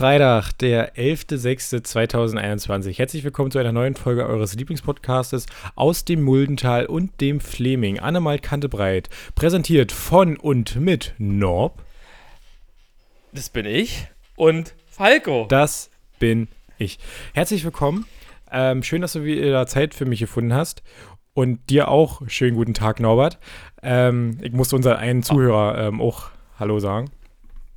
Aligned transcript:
Freitag, 0.00 0.52
der 0.52 0.96
11.06.2021. 0.96 2.96
Herzlich 2.96 3.22
willkommen 3.22 3.50
zu 3.50 3.58
einer 3.58 3.72
neuen 3.72 3.96
Folge 3.96 4.24
eures 4.24 4.54
Lieblingspodcastes 4.54 5.44
aus 5.74 6.06
dem 6.06 6.22
Muldental 6.22 6.86
und 6.86 7.20
dem 7.20 7.38
Fleming. 7.38 7.98
Annemal 7.98 8.38
Kantebreit. 8.38 9.10
Präsentiert 9.34 9.92
von 9.92 10.38
und 10.38 10.76
mit 10.76 11.12
Norb. 11.18 11.82
Das 13.32 13.50
bin 13.50 13.66
ich. 13.66 14.08
Und 14.36 14.74
Falco. 14.88 15.44
Das 15.50 15.90
bin 16.18 16.48
ich. 16.78 16.98
Herzlich 17.34 17.62
willkommen. 17.62 18.06
Ähm, 18.50 18.82
schön, 18.82 19.02
dass 19.02 19.12
du 19.12 19.24
wieder 19.24 19.66
Zeit 19.66 19.92
für 19.92 20.06
mich 20.06 20.20
gefunden 20.20 20.54
hast. 20.54 20.82
Und 21.34 21.68
dir 21.68 21.88
auch 21.88 22.22
schönen 22.26 22.56
guten 22.56 22.72
Tag, 22.72 23.00
Norbert. 23.00 23.38
Ähm, 23.82 24.38
ich 24.40 24.52
musste 24.52 24.76
unseren 24.76 24.96
einen 24.96 25.22
Zuhörer 25.22 25.76
ähm, 25.76 26.00
auch 26.00 26.30
Hallo 26.58 26.78
sagen. 26.78 27.10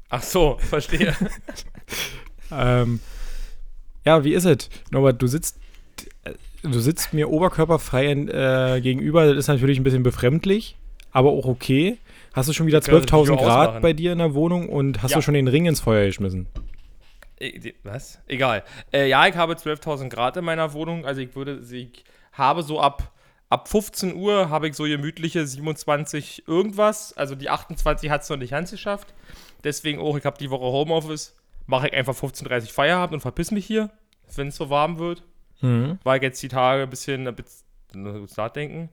Ach 0.08 0.24
so, 0.24 0.58
verstehe. 0.62 1.14
ähm, 2.52 3.00
ja, 4.06 4.24
wie 4.24 4.34
ist 4.34 4.46
es? 4.46 4.70
Norbert, 4.92 5.22
du 5.22 5.28
sitzt, 5.28 5.58
äh, 6.24 6.34
du 6.64 6.80
sitzt 6.80 7.14
mir 7.14 7.30
oberkörperfrei 7.30 8.12
äh, 8.12 8.82
gegenüber. 8.82 9.28
Das 9.28 9.38
ist 9.38 9.48
natürlich 9.48 9.80
ein 9.80 9.84
bisschen 9.84 10.04
befremdlich, 10.04 10.76
aber 11.12 11.32
auch 11.32 11.46
okay. 11.46 11.98
Hast 12.34 12.50
du 12.50 12.54
schon 12.54 12.66
wieder 12.66 12.80
12.000 12.80 13.36
Grad 13.38 13.40
ausmachen. 13.40 13.82
bei 13.82 13.94
dir 13.94 14.12
in 14.12 14.18
der 14.18 14.34
Wohnung 14.34 14.68
und 14.68 15.04
hast 15.04 15.12
ja. 15.12 15.18
du 15.18 15.22
schon 15.22 15.36
den 15.36 15.48
Ring 15.48 15.68
ins 15.68 15.80
Feuer 15.80 16.06
geschmissen? 16.06 16.48
Was? 17.84 18.20
Egal. 18.28 18.64
Äh, 18.92 19.10
ja, 19.10 19.28
ich 19.28 19.36
habe 19.36 19.54
12.000 19.54 20.10
Grad 20.10 20.38
in 20.38 20.46
meiner 20.46 20.74
Wohnung. 20.74 21.06
Also 21.06 21.22
ich 21.22 21.36
würde, 21.36 21.62
ich 21.72 22.04
habe 22.32 22.64
so 22.64 22.80
ab, 22.80 23.12
ab 23.50 23.68
15 23.68 24.16
Uhr 24.16 24.50
habe 24.50 24.68
ich 24.68 24.76
so 24.76 24.84
gemütliche 24.84 25.46
27 25.46 26.48
irgendwas. 26.48 27.14
Also 27.14 27.36
die 27.36 27.50
28 27.50 28.10
hat 28.10 28.24
es 28.24 28.30
noch 28.30 28.38
nicht 28.38 28.52
ganz 28.52 28.72
geschafft. 28.72 29.14
Deswegen 29.64 30.00
auch, 30.00 30.18
ich 30.18 30.26
habe 30.26 30.38
die 30.38 30.50
Woche 30.50 30.66
Homeoffice, 30.66 31.36
mache 31.66 31.88
ich 31.88 31.94
einfach 31.94 32.16
15.30 32.16 32.62
Uhr 32.64 32.68
Feierabend 32.70 33.16
und 33.16 33.22
verpiss 33.22 33.52
mich 33.52 33.66
hier, 33.66 33.90
wenn 34.36 34.48
es 34.48 34.56
so 34.56 34.70
warm 34.70 35.00
wird. 35.00 35.24
Mhm. 35.62 36.00
Weil 36.04 36.22
jetzt 36.22 36.42
die 36.44 36.50
Tage 36.50 36.84
ein 36.84 36.90
bisschen, 36.90 37.28
ein 37.28 37.36
bisschen 37.36 38.28
nachdenken. 38.38 38.90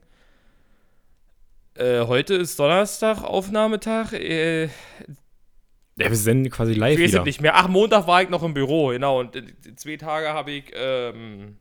Äh, 1.74 2.06
heute 2.06 2.34
ist 2.34 2.58
Donnerstag, 2.58 3.22
Aufnahmetag. 3.22 4.12
Äh, 4.12 4.64
ja, 4.64 6.08
wir 6.08 6.16
sind 6.16 6.50
quasi 6.50 6.74
live 6.74 6.98
ich 6.98 7.12
wieder. 7.12 7.24
nicht 7.24 7.40
mehr. 7.40 7.56
Ach, 7.56 7.68
Montag 7.68 8.06
war 8.06 8.22
ich 8.22 8.28
noch 8.28 8.42
im 8.42 8.54
Büro, 8.54 8.88
genau. 8.88 9.20
Und 9.20 9.36
zwei 9.77 9.96
Tage 9.96 10.28
habe 10.28 10.50
ich 10.52 10.72
ähm, 10.74 11.56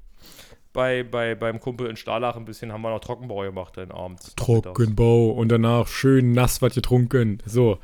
bei, 0.73 1.03
bei, 1.03 1.35
beim 1.35 1.59
Kumpel 1.59 1.89
in 1.89 1.95
Stahlach 1.95 2.35
ein 2.35 2.45
bisschen, 2.45 2.71
haben 2.71 2.81
wir 2.81 2.89
noch 2.89 2.99
Trockenbau 2.99 3.41
gemacht 3.41 3.77
dann 3.77 3.91
abends. 3.91 4.33
Trockenbau 4.35 5.31
und 5.31 5.49
danach 5.49 5.87
schön 5.87 6.31
nass 6.31 6.61
was 6.61 6.73
getrunken. 6.73 7.41
So. 7.45 7.79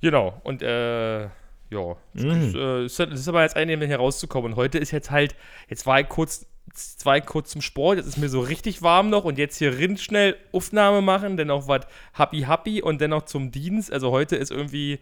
Genau, 0.00 0.40
und 0.44 0.62
äh, 0.62 1.28
ja, 1.70 1.96
mhm. 2.14 2.52
das, 2.52 2.98
äh, 2.98 3.12
ist 3.12 3.28
aber 3.28 3.42
jetzt 3.42 3.56
einnehmen, 3.56 3.86
hier 3.86 3.96
rauszukommen. 3.96 4.52
Und 4.52 4.56
heute 4.56 4.78
ist 4.78 4.90
jetzt 4.90 5.10
halt, 5.10 5.34
jetzt 5.68 5.86
war 5.86 6.00
ich 6.00 6.08
kurz, 6.08 6.46
zwei 6.74 7.20
kurz 7.20 7.50
zum 7.50 7.60
Sport, 7.60 7.98
jetzt 7.98 8.06
ist 8.06 8.18
mir 8.18 8.28
so 8.28 8.40
richtig 8.40 8.82
warm 8.82 9.10
noch 9.10 9.24
und 9.24 9.38
jetzt 9.38 9.56
hier 9.58 9.78
rind 9.78 10.00
schnell 10.00 10.36
Aufnahme 10.52 11.02
machen, 11.02 11.36
dann 11.36 11.48
noch 11.48 11.68
was 11.68 11.86
happy 12.14 12.42
happy 12.42 12.82
und 12.82 13.00
dann 13.00 13.10
noch 13.10 13.24
zum 13.24 13.50
Dienst. 13.50 13.92
Also 13.92 14.10
heute 14.10 14.36
ist 14.36 14.50
irgendwie 14.50 15.00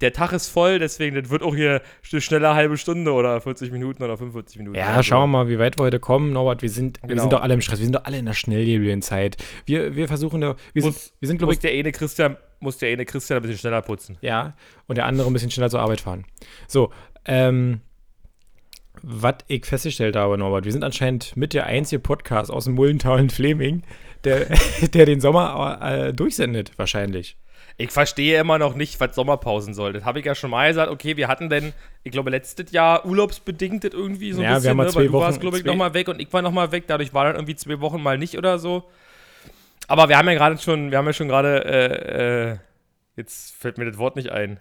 der 0.00 0.12
Tag 0.12 0.32
ist 0.32 0.48
voll, 0.48 0.78
deswegen 0.78 1.14
das 1.14 1.30
wird 1.30 1.42
auch 1.42 1.54
hier 1.54 1.80
eine 2.12 2.20
schnelle 2.20 2.54
halbe 2.54 2.76
Stunde 2.76 3.12
oder 3.12 3.40
40 3.40 3.70
Minuten 3.70 4.02
oder 4.02 4.18
45 4.18 4.58
Minuten. 4.58 4.76
Ja, 4.76 4.88
also. 4.88 5.02
schauen 5.02 5.30
wir 5.30 5.38
mal, 5.44 5.48
wie 5.48 5.58
weit 5.58 5.78
wir 5.78 5.84
heute 5.84 6.00
kommen, 6.00 6.32
Norbert. 6.32 6.62
Wir 6.62 6.68
sind, 6.68 7.00
genau. 7.00 7.14
wir 7.14 7.20
sind 7.20 7.32
doch 7.32 7.42
alle 7.42 7.54
im 7.54 7.60
Stress, 7.60 7.78
wir 7.78 7.84
sind 7.84 7.94
doch 7.94 8.04
alle 8.04 8.18
in 8.18 8.26
der 8.26 8.34
schnelllebigen 8.34 9.02
Zeit. 9.02 9.36
Wir, 9.66 9.94
wir 9.94 10.08
versuchen 10.08 10.40
da, 10.40 10.56
wir 10.72 10.82
sind, 10.82 10.92
muss, 10.92 11.12
wir 11.20 11.28
sind 11.28 11.38
glaube 11.38 11.52
ich. 11.54 11.60
Der 11.60 11.72
eine 11.72 11.92
Christian, 11.92 12.36
muss 12.64 12.78
der 12.78 12.90
eine 12.90 13.04
Christian 13.04 13.38
ein 13.38 13.42
bisschen 13.42 13.58
schneller 13.58 13.82
putzen. 13.82 14.18
Ja, 14.20 14.54
und 14.88 14.96
der 14.96 15.06
andere 15.06 15.28
ein 15.28 15.32
bisschen 15.32 15.50
schneller 15.50 15.70
zur 15.70 15.80
Arbeit 15.80 16.00
fahren. 16.00 16.24
So, 16.66 16.90
ähm, 17.24 17.80
was 19.02 19.36
ich 19.48 19.66
festgestellt 19.66 20.16
habe, 20.16 20.38
Norbert, 20.38 20.64
wir 20.64 20.72
sind 20.72 20.84
anscheinend 20.84 21.36
mit 21.36 21.52
der 21.52 21.66
einzige 21.66 22.00
Podcast 22.00 22.50
aus 22.50 22.64
dem 22.64 22.74
Mullental 22.74 23.20
in 23.20 23.30
Fleming, 23.30 23.82
der, 24.24 24.46
der 24.94 25.06
den 25.06 25.20
Sommer 25.20 25.78
äh, 25.82 26.12
durchsendet, 26.12 26.72
wahrscheinlich. 26.76 27.36
Ich 27.76 27.90
verstehe 27.90 28.40
immer 28.40 28.58
noch 28.58 28.76
nicht, 28.76 29.00
was 29.00 29.16
Sommerpausen 29.16 29.74
soll. 29.74 29.92
Das 29.92 30.04
habe 30.04 30.20
ich 30.20 30.24
ja 30.24 30.36
schon 30.36 30.50
mal 30.50 30.68
gesagt. 30.68 30.92
Okay, 30.92 31.16
wir 31.16 31.26
hatten 31.26 31.50
denn, 31.50 31.72
ich 32.04 32.12
glaube, 32.12 32.30
letztes 32.30 32.70
Jahr 32.70 33.04
urlaubsbedingt 33.04 33.82
irgendwie 33.84 34.32
so 34.32 34.40
ein 34.40 34.44
ja, 34.44 34.54
bisschen, 34.54 34.64
wir 34.64 34.70
haben 34.70 34.76
ne? 34.78 34.94
weil 34.94 35.06
du 35.06 35.12
Wochen, 35.12 35.22
warst, 35.22 35.40
glaube 35.40 35.58
ich, 35.58 35.64
nochmal 35.64 35.92
weg 35.92 36.06
und 36.08 36.20
ich 36.20 36.32
war 36.32 36.40
nochmal 36.40 36.70
weg. 36.70 36.84
Dadurch 36.86 37.12
war 37.12 37.24
dann 37.24 37.34
irgendwie 37.34 37.56
zwei 37.56 37.80
Wochen 37.80 38.00
mal 38.00 38.16
nicht 38.16 38.38
oder 38.38 38.60
so. 38.60 38.84
Aber 39.88 40.08
wir 40.08 40.16
haben 40.16 40.28
ja 40.28 40.34
gerade 40.34 40.58
schon, 40.58 40.90
wir 40.90 40.98
haben 40.98 41.06
ja 41.06 41.12
schon 41.12 41.28
gerade, 41.28 41.64
äh, 41.64 42.52
äh, 42.52 42.56
jetzt 43.16 43.54
fällt 43.54 43.78
mir 43.78 43.84
das 43.84 43.98
Wort 43.98 44.16
nicht 44.16 44.30
ein. 44.30 44.60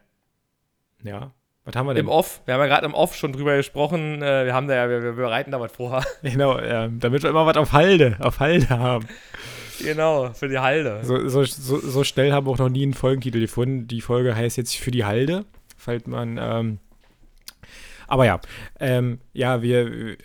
Ja. 1.03 1.31
Was 1.66 1.75
haben 1.75 1.88
wir 1.88 1.94
denn? 1.94 2.06
Im 2.06 2.09
Off. 2.09 2.41
Wir 2.45 2.56
haben 2.56 2.61
ja 2.61 2.67
gerade 2.67 2.85
im 2.85 2.94
Off 2.94 3.16
schon 3.16 3.31
drüber 3.31 3.56
gesprochen. 3.56 4.22
Äh, 4.22 4.45
wir 4.45 4.53
haben 4.53 4.67
da 4.67 4.75
ja, 4.75 4.89
wir, 4.89 5.01
wir 5.01 5.13
bereiten 5.13 5.51
da 5.51 5.59
was 5.59 5.72
vor. 5.72 6.03
Genau, 6.22 6.57
äh, 6.57 6.89
damit 6.91 7.23
wir 7.23 7.29
immer 7.29 7.45
was 7.45 7.56
auf 7.56 7.72
Halde, 7.72 8.17
auf 8.19 8.39
Halde 8.39 8.69
haben. 8.69 9.07
Genau, 9.81 10.34
für 10.34 10.50
die 10.50 10.59
Halde. 10.59 11.00
So, 11.03 11.28
so, 11.28 11.44
so, 11.44 11.79
so, 11.79 12.03
schnell 12.03 12.31
haben 12.31 12.45
wir 12.45 12.51
auch 12.51 12.57
noch 12.57 12.69
nie 12.69 12.84
einen 12.84 12.94
Folgentitel 12.94 13.40
gefunden. 13.40 13.88
Die 13.88 14.01
Folge 14.01 14.35
heißt 14.35 14.57
jetzt 14.57 14.75
für 14.75 14.91
die 14.91 15.05
Halde, 15.05 15.45
falls 15.78 16.05
man. 16.05 16.38
Ähm, 16.40 16.79
aber 18.07 18.25
ja, 18.25 18.40
ähm, 18.79 19.19
ja, 19.31 19.61
wir. 19.61 20.17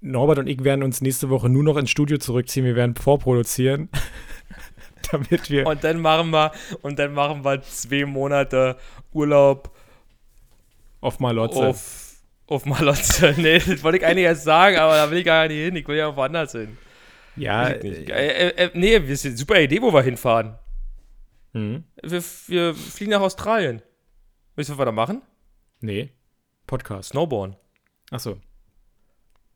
Norbert 0.00 0.38
und 0.38 0.46
ich 0.46 0.62
werden 0.62 0.82
uns 0.82 1.00
nächste 1.00 1.28
Woche 1.28 1.48
nur 1.48 1.64
noch 1.64 1.76
ins 1.76 1.90
Studio 1.90 2.18
zurückziehen. 2.18 2.64
Wir 2.64 2.76
werden 2.76 2.94
vorproduzieren. 2.94 3.88
damit 5.12 5.50
wir. 5.50 5.66
Und 5.66 5.84
dann 5.84 6.00
machen 6.00 6.30
wir, 6.30 6.52
und 6.82 6.98
dann 6.98 7.12
machen 7.12 7.44
wir 7.44 7.62
zwei 7.62 8.04
Monate 8.04 8.76
Urlaub 9.12 9.74
auf 11.00 11.20
Malotze. 11.20 11.68
Auf, 11.68 12.16
auf 12.46 12.66
Malotze. 12.66 13.34
Nee, 13.38 13.58
das 13.58 13.82
wollte 13.82 13.98
ich 13.98 14.06
eigentlich 14.06 14.24
erst 14.24 14.44
sagen, 14.44 14.76
aber 14.76 14.94
da 14.94 15.10
will 15.10 15.18
ich 15.18 15.24
gar 15.24 15.48
nicht 15.48 15.58
hin. 15.58 15.76
Ich 15.76 15.86
will 15.86 15.96
ja 15.96 16.14
woanders 16.14 16.52
hin. 16.52 16.76
Ja. 17.36 17.68
Äh, 17.68 18.08
äh, 18.08 18.48
äh, 18.64 18.70
nee, 18.74 18.96
ist 18.96 19.24
eine 19.24 19.36
super 19.36 19.60
Idee, 19.60 19.80
wo 19.80 19.92
wir 19.92 20.02
hinfahren. 20.02 20.58
Mhm. 21.52 21.84
Wir, 22.02 22.22
wir 22.46 22.74
fliegen 22.74 23.12
nach 23.12 23.20
Australien. 23.20 23.82
Weißt 24.56 24.68
du, 24.68 24.72
was 24.72 24.78
wir 24.78 24.86
da 24.86 24.92
machen? 24.92 25.22
Nee. 25.80 26.10
Podcast. 26.66 27.10
Snowboarden. 27.10 27.56
Achso. 28.10 28.38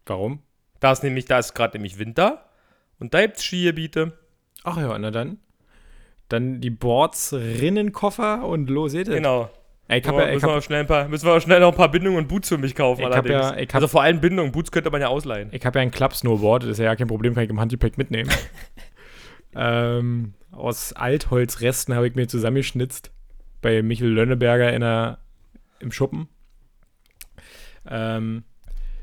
Warum? 0.07 0.41
Da 0.81 0.93
ist 0.93 1.03
nämlich, 1.03 1.27
da 1.27 1.39
ist 1.39 1.55
gerade 1.55 1.77
nämlich 1.77 1.99
Winter 1.99 2.45
und 2.99 3.15
da 3.15 3.21
gibt's 3.23 3.45
Skigebiete. 3.45 4.13
Ach 4.65 4.77
ja, 4.77 4.97
na 4.99 5.11
dann. 5.11 5.39
Dann 6.29 6.61
die 6.61 6.71
Boards, 6.71 7.33
Rinnenkoffer 7.33 8.45
und 8.47 8.71
los 8.71 8.93
seht 8.93 9.09
ihr. 9.09 9.15
Genau. 9.15 9.51
Ey, 9.89 10.01
ich 10.01 10.09
hab 10.09 10.19
ja, 10.19 10.33
müssen, 10.33 10.49
hab, 10.49 10.55
wir 10.55 10.63
schnell 10.63 10.81
ein 10.81 10.87
paar, 10.87 11.09
müssen 11.09 11.27
wir 11.27 11.41
schnell 11.41 11.61
noch 11.61 11.73
ein 11.73 11.77
paar 11.77 11.91
Bindungen 11.91 12.19
und 12.19 12.29
Boots 12.29 12.49
für 12.49 12.57
mich 12.57 12.75
kaufen. 12.75 13.03
Ich 13.03 13.07
hab 13.07 13.29
ja, 13.29 13.57
ich 13.57 13.69
hab, 13.69 13.75
also 13.75 13.89
vor 13.89 14.03
allem 14.03 14.21
Bindungen, 14.21 14.51
Boots 14.53 14.71
könnte 14.71 14.91
man 14.91 15.01
ja 15.01 15.09
ausleihen. 15.09 15.51
Ich 15.53 15.67
habe 15.67 15.79
ja 15.79 15.83
ein 15.83 15.91
Club-Snowboard, 15.91 16.63
das 16.63 16.71
ist 16.71 16.79
ja 16.79 16.97
kein 16.97 17.09
Problem, 17.09 17.35
kann 17.35 17.45
ich 17.45 17.51
im 17.51 17.59
Handypack 17.59 17.99
mitnehmen. 17.99 18.31
ähm, 19.55 20.35
aus 20.51 20.93
Altholzresten 20.93 21.95
habe 21.95 22.09
ich 22.09 22.15
mir 22.15 22.27
zusammengeschnitzt 22.27 23.11
bei 23.61 23.83
Michel 23.83 24.09
Lönneberger 24.09 24.73
in 24.73 24.81
der, 24.81 25.19
im 25.81 25.93
Schuppen. 25.93 26.29
Ähm, 27.87 28.45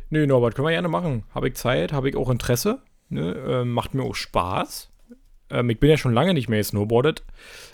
nö, 0.09 0.27
Norbert, 0.27 0.55
können 0.55 0.67
wir 0.67 0.71
gerne 0.73 0.87
machen. 0.87 1.23
Habe 1.33 1.49
ich 1.49 1.55
Zeit, 1.55 1.93
habe 1.93 2.09
ich 2.09 2.15
auch 2.15 2.29
Interesse. 2.29 2.81
Ne? 3.09 3.35
Ähm, 3.47 3.71
macht 3.71 3.93
mir 3.93 4.03
auch 4.03 4.15
Spaß. 4.15 4.91
Ähm, 5.49 5.69
ich 5.69 5.79
bin 5.79 5.89
ja 5.89 5.97
schon 5.97 6.13
lange 6.13 6.33
nicht 6.33 6.49
mehr 6.49 6.63
snowboardet. 6.63 7.23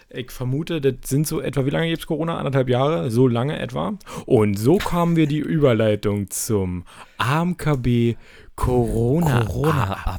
Ich 0.10 0.32
vermute, 0.32 0.80
das 0.82 1.10
sind 1.10 1.28
so 1.28 1.42
etwa, 1.42 1.66
wie 1.66 1.72
lange 1.72 1.88
gibt 1.88 2.00
es 2.00 2.08
Corona? 2.08 2.38
Anderthalb 2.38 2.70
Jahre? 2.70 3.10
So 3.12 3.28
lange 3.28 3.60
etwa. 3.60 3.98
Und 4.26 4.58
so 4.58 4.78
kamen 4.78 5.16
wir 5.16 5.28
die 5.28 5.40
Überleitung 5.40 6.30
zum 6.30 6.86
AMKB 7.18 8.16
Corona, 8.56 9.44
Corona 9.44 10.18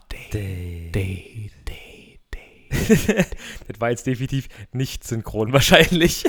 das 2.88 3.80
war 3.80 3.90
jetzt 3.90 4.06
definitiv 4.06 4.48
nicht 4.72 5.04
synchron, 5.04 5.52
wahrscheinlich. 5.52 6.24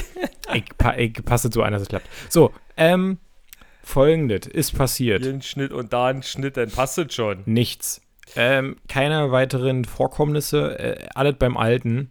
ich, 0.53 0.77
pa 0.77 0.95
ich 0.95 1.13
passe 1.25 1.49
zu 1.49 1.61
einer, 1.61 1.75
dass 1.75 1.83
es 1.83 1.89
klappt. 1.89 2.07
So, 2.29 2.53
ähm, 2.77 3.17
folgendes 3.87 4.47
ist 4.47 4.77
passiert. 4.77 5.23
Hier 5.23 5.33
ein 5.33 5.41
Schnitt 5.41 5.71
und 5.71 5.93
da 5.93 6.07
ein 6.07 6.21
Schnitt, 6.21 6.57
dann 6.57 6.69
passt 6.69 6.97
es 6.97 7.13
schon. 7.13 7.43
Nichts. 7.45 8.01
Ähm, 8.35 8.75
keine 8.87 9.31
weiteren 9.31 9.85
Vorkommnisse, 9.85 10.77
äh, 10.77 11.07
alles 11.15 11.35
beim 11.39 11.55
Alten. 11.55 12.09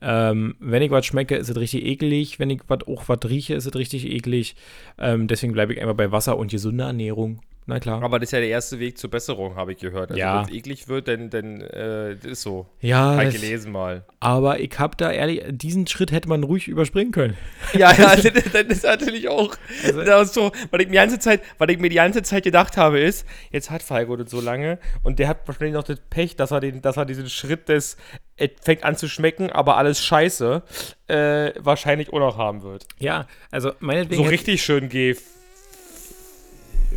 Ähm, 0.00 0.54
wenn 0.60 0.82
ich 0.82 0.90
was 0.90 1.04
schmecke, 1.04 1.36
ist 1.36 1.50
es 1.50 1.56
richtig 1.56 1.84
eklig. 1.84 2.38
Wenn 2.38 2.48
ich 2.48 2.60
was 2.68 2.86
auch 2.86 3.08
was 3.08 3.18
rieche, 3.28 3.54
ist 3.54 3.66
es 3.66 3.74
richtig 3.74 4.06
eklig. 4.06 4.54
Ähm, 4.98 5.26
deswegen 5.26 5.52
bleibe 5.52 5.74
ich 5.74 5.80
einfach 5.82 5.96
bei 5.96 6.12
Wasser 6.12 6.38
und 6.38 6.50
gesunder 6.50 6.86
Ernährung. 6.86 7.40
Na 7.70 7.80
klar. 7.80 8.02
Aber 8.02 8.18
das 8.18 8.28
ist 8.28 8.32
ja 8.32 8.40
der 8.40 8.48
erste 8.50 8.78
Weg 8.78 8.98
zur 8.98 9.10
Besserung, 9.10 9.56
habe 9.56 9.72
ich 9.72 9.78
gehört. 9.78 10.10
Also 10.10 10.20
Ja. 10.20 10.36
wenn 10.40 10.44
es 10.48 10.50
eklig 10.58 10.88
wird, 10.88 11.08
dann, 11.08 11.30
dann 11.30 11.60
äh, 11.62 12.12
ist 12.14 12.42
so. 12.42 12.66
Ja, 12.80 13.16
Hab 13.16 13.24
ich 13.28 13.34
gelesen 13.40 13.72
mal. 13.72 14.04
aber 14.20 14.60
ich 14.60 14.78
habe 14.78 14.96
da 14.96 15.10
ehrlich, 15.10 15.42
diesen 15.48 15.86
Schritt 15.86 16.12
hätte 16.12 16.28
man 16.28 16.42
ruhig 16.42 16.68
überspringen 16.68 17.12
können. 17.12 17.36
Ja, 17.72 17.92
ja, 17.92 18.14
das, 18.16 18.22
das 18.52 18.62
ist 18.68 18.84
natürlich 18.84 19.28
auch. 19.28 19.54
Also- 19.84 20.02
das 20.04 20.22
ist 20.28 20.34
so, 20.34 20.52
weil 20.70 20.82
ich 20.82 20.86
mir 20.88 20.92
die 20.92 20.96
ganze 20.98 21.18
Zeit, 21.18 21.40
weil 21.58 21.70
ich 21.70 21.78
mir 21.78 21.88
die 21.88 21.96
ganze 21.96 22.22
Zeit 22.22 22.44
gedacht 22.44 22.76
habe, 22.76 23.00
ist, 23.00 23.26
jetzt 23.50 23.70
hat 23.70 23.82
Falco 23.82 24.16
das 24.16 24.30
so 24.30 24.40
lange 24.40 24.78
und 25.02 25.18
der 25.18 25.28
hat 25.28 25.46
wahrscheinlich 25.46 25.74
noch 25.74 25.84
das 25.84 25.98
Pech, 26.10 26.36
dass 26.36 26.50
er 26.50 26.60
den, 26.60 26.82
dass 26.82 26.96
er 26.96 27.04
diesen 27.06 27.28
Schritt 27.30 27.68
des 27.68 27.96
es 28.36 28.48
fängt 28.62 28.84
an 28.84 28.96
zu 28.96 29.06
schmecken, 29.06 29.50
aber 29.50 29.76
alles 29.76 30.02
scheiße, 30.02 30.62
äh, 31.08 31.52
wahrscheinlich 31.58 32.10
auch 32.10 32.18
noch 32.20 32.38
haben 32.38 32.62
wird. 32.62 32.86
Ja, 32.98 33.26
also 33.50 33.72
meinetwegen 33.80 34.22
So 34.24 34.28
richtig 34.30 34.62
schön 34.62 34.88
geh 34.88 35.14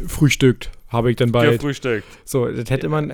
frühstückt, 0.07 0.71
habe 0.89 1.09
ich 1.11 1.15
dann 1.17 1.31
bald. 1.31 1.53
gefrühstückt. 1.53 2.05
So, 2.25 2.47
das 2.47 2.69
hätte 2.69 2.89
man, 2.89 3.09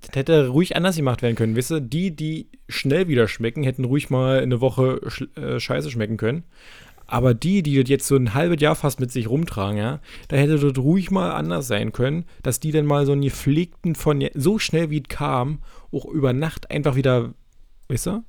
das 0.00 0.14
hätte 0.14 0.48
ruhig 0.48 0.76
anders 0.76 0.96
gemacht 0.96 1.22
werden 1.22 1.36
können. 1.36 1.56
Wisst 1.56 1.70
ihr, 1.70 1.80
die, 1.80 2.10
die 2.14 2.48
schnell 2.68 3.08
wieder 3.08 3.28
schmecken, 3.28 3.62
hätten 3.62 3.84
ruhig 3.84 4.10
mal 4.10 4.40
eine 4.40 4.60
Woche 4.60 5.00
sch 5.08 5.24
äh, 5.36 5.58
scheiße 5.60 5.90
schmecken 5.90 6.16
können. 6.16 6.44
Aber 7.06 7.34
die, 7.34 7.64
die 7.64 7.80
das 7.80 7.90
jetzt 7.90 8.06
so 8.06 8.14
ein 8.14 8.34
halbes 8.34 8.60
Jahr 8.60 8.76
fast 8.76 9.00
mit 9.00 9.10
sich 9.10 9.28
rumtragen, 9.28 9.76
ja, 9.78 10.00
da 10.28 10.36
hätte 10.36 10.58
das 10.58 10.78
ruhig 10.78 11.10
mal 11.10 11.32
anders 11.32 11.66
sein 11.66 11.90
können, 11.92 12.24
dass 12.44 12.60
die 12.60 12.70
dann 12.70 12.86
mal 12.86 13.04
so 13.04 13.10
einen 13.12 13.22
gepflegten 13.22 13.96
von 13.96 14.24
so 14.34 14.60
schnell 14.60 14.90
wie 14.90 14.98
es 14.98 15.08
kam, 15.08 15.58
auch 15.90 16.04
über 16.06 16.32
Nacht 16.32 16.70
einfach 16.70 16.94
wieder, 16.94 17.34
wisst 17.88 18.06
ihr? 18.06 18.22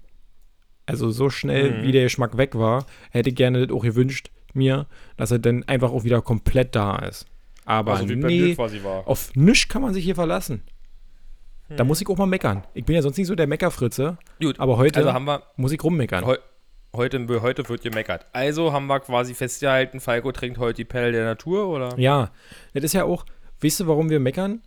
Also 0.87 1.11
so 1.11 1.29
schnell 1.29 1.77
Mhm. 1.79 1.83
wie 1.83 1.91
der 1.91 2.03
Geschmack 2.05 2.37
weg 2.37 2.55
war, 2.55 2.87
hätte 3.11 3.29
ich 3.29 3.35
gerne 3.35 3.67
das 3.67 3.75
auch 3.75 3.83
gewünscht 3.83 4.31
mir, 4.53 4.87
dass 5.15 5.29
er 5.29 5.37
dann 5.39 5.63
einfach 5.67 5.91
auch 5.91 6.03
wieder 6.03 6.21
komplett 6.23 6.75
da 6.75 6.95
ist. 6.97 7.27
Aber 7.65 7.93
Also 7.93 8.05
nee, 8.13 8.15
mir 8.15 8.55
quasi 8.55 8.83
war. 8.83 9.07
auf 9.07 9.31
nichts 9.35 9.67
kann 9.67 9.81
man 9.81 9.93
sich 9.93 10.03
hier 10.03 10.15
verlassen. 10.15 10.63
Da 11.77 11.85
muss 11.85 12.01
ich 12.01 12.09
auch 12.09 12.17
mal 12.17 12.25
meckern. 12.25 12.63
Ich 12.73 12.83
bin 12.83 12.95
ja 12.95 13.01
sonst 13.01 13.17
nicht 13.17 13.27
so 13.27 13.35
der 13.35 13.47
Meckerfritze, 13.47 14.17
Gut, 14.41 14.59
aber 14.59 14.75
heute 14.77 14.99
also 14.99 15.13
haben 15.13 15.23
wir 15.25 15.41
muss 15.55 15.71
ich 15.71 15.81
rummeckern. 15.81 16.25
heu, 16.25 16.35
heute, 16.93 17.25
heute 17.41 17.69
wird 17.69 17.81
gemeckert. 17.81 18.25
Also 18.33 18.73
haben 18.73 18.87
wir 18.87 18.99
quasi 18.99 19.33
festgehalten, 19.33 20.01
Falco 20.01 20.33
trinkt 20.33 20.57
heute 20.57 20.75
die 20.77 20.85
Perle 20.85 21.13
der 21.13 21.23
Natur, 21.23 21.69
oder? 21.69 21.97
Ja, 21.97 22.31
das 22.73 22.83
ist 22.83 22.93
ja 22.93 23.05
auch, 23.05 23.25
weißt 23.61 23.79
du, 23.81 23.87
warum 23.87 24.09
wir 24.09 24.19
meckern? 24.19 24.61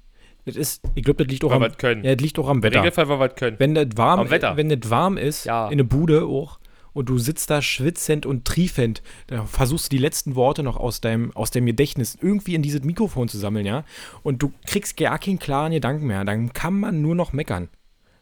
Das 0.47 0.57
ist, 0.57 0.83
ich 0.95 1.03
glaube, 1.05 1.25
das 1.25 1.31
liegt 1.31 1.45
auch 1.45 1.51
Weil 1.51 1.57
am, 1.73 2.03
ja, 2.05 2.15
das 2.15 2.23
liegt 2.23 2.39
auch 2.39 2.49
am 2.49 2.59
Im 2.59 2.63
Wetter. 2.63 2.79
Regelfall, 2.81 3.09
weil 3.11 3.19
wir 3.21 3.27
es 3.29 3.35
können. 3.35 3.57
Wenn 3.59 3.75
das 3.75 3.87
warm, 3.97 4.21
Am 4.21 4.31
Wetter. 4.31 4.57
wenn 4.57 4.69
das 4.71 4.91
warm 4.91 5.19
ist, 5.19 5.45
Ja. 5.45 5.69
in 5.69 5.77
der 5.79 5.85
Bude 5.85 6.25
auch, 6.25 6.59
und 6.95 7.09
du 7.09 7.19
sitzt 7.19 7.51
da 7.51 7.61
schwitzend 7.61 8.25
und 8.25 8.47
triefend, 8.47 9.03
da 9.27 9.45
versuchst 9.45 9.87
du 9.87 9.97
die 9.97 10.03
letzten 10.03 10.37
Worte 10.37 10.63
noch 10.63 10.77
aus 10.77 11.01
deinem, 11.01 11.37
aus 11.37 11.51
deinem 11.51 11.67
Gedächtnis 11.67 12.17
irgendwie 12.21 12.55
in 12.55 12.63
dieses 12.63 12.83
Mikrofon 12.83 13.29
zu 13.29 13.37
sammeln, 13.37 13.67
ja, 13.67 13.85
und 14.23 14.43
du 14.43 14.53
kriegst 14.67 14.97
gar 14.97 15.19
keinen 15.19 15.39
klaren 15.39 15.73
Gedanken 15.73 16.07
mehr, 16.07 16.25
dann 16.25 16.53
kann 16.53 16.75
man 16.75 17.03
nur 17.03 17.15
noch 17.15 17.33
meckern. 17.33 17.69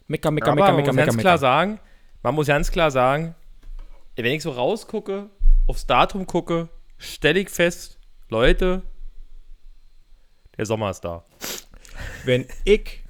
Mecker, 0.07 0.31
mecker, 0.31 0.51
Aber 0.51 0.55
mecker, 0.55 0.67
man 0.67 0.75
mecker, 0.77 0.87
muss 0.87 0.95
mecker, 0.95 1.11
ganz 1.11 1.21
klar 1.21 1.37
sagen, 1.37 1.79
man 2.23 2.35
muss 2.35 2.47
ganz 2.47 2.71
klar 2.71 2.91
sagen, 2.91 3.35
wenn 4.15 4.25
ich 4.25 4.43
so 4.43 4.51
rausgucke, 4.51 5.29
aufs 5.67 5.87
Datum 5.87 6.27
gucke, 6.27 6.67
stelle 6.97 7.39
ich 7.39 7.49
fest, 7.49 7.99
Leute, 8.29 8.83
der 10.57 10.65
Sommer 10.65 10.89
ist 10.89 11.01
da. 11.01 11.25
Wenn 12.25 12.45
ich, 12.63 13.03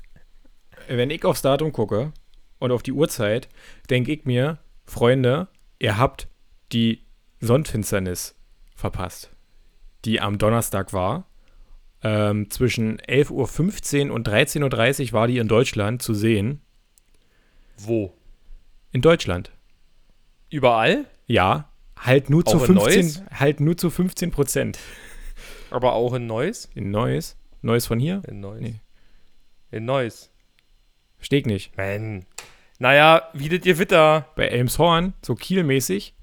wenn 0.88 1.10
ich 1.10 1.24
aufs 1.26 1.42
Datum 1.42 1.72
gucke 1.72 2.12
und 2.60 2.72
auf 2.72 2.84
die 2.84 2.92
Uhrzeit, 2.92 3.50
denke 3.90 4.14
ich 4.14 4.26
mir, 4.26 4.60
Freunde, 4.86 5.48
ihr 5.84 5.98
habt 5.98 6.28
die 6.72 7.04
Sonnenfinsternis 7.42 8.36
verpasst, 8.76 9.32
die 10.06 10.22
am 10.22 10.38
Donnerstag 10.38 10.94
war. 10.94 11.28
Ähm, 12.02 12.50
zwischen 12.50 13.00
11.15 13.02 14.08
Uhr 14.10 14.16
und 14.16 14.28
13.30 14.28 15.08
Uhr 15.08 15.14
war 15.14 15.28
die 15.28 15.38
in 15.38 15.48
Deutschland 15.48 16.02
zu 16.02 16.14
sehen. 16.14 16.62
Wo? 17.78 18.14
In 18.92 19.02
Deutschland. 19.02 19.52
Überall, 20.50 21.06
Ja, 21.28 21.70
halt 22.00 22.30
nur 22.30 22.46
zu 22.46 22.58
Auch 22.58 22.62
in 22.68 22.78
15, 22.78 22.96
Neuss? 23.06 23.24
halt 23.40 23.60
nur 23.60 23.76
zu 23.78 23.90
15 23.90 24.32
Prozent. 24.32 24.80
aber 25.70 25.94
auch 25.94 26.14
in 26.14 26.28
Neuss. 26.28 26.70
In 26.76 26.92
Neues. 26.92 27.36
Neues 27.62 27.88
von 27.88 28.00
hier? 28.00 28.22
In 28.28 28.40
Neuss. 28.40 28.62
Nee. 28.62 28.76
In 29.72 29.86
Neuss. 29.86 30.30
Steg 31.20 31.46
nicht. 31.46 31.76
Man. 31.78 32.26
Naja, 32.84 33.30
wie 33.32 33.48
das 33.48 33.62
Gewitter. 33.62 34.26
Bei 34.36 34.46
Elmshorn, 34.50 35.14
so 35.22 35.36
kielmäßig. 35.36 36.14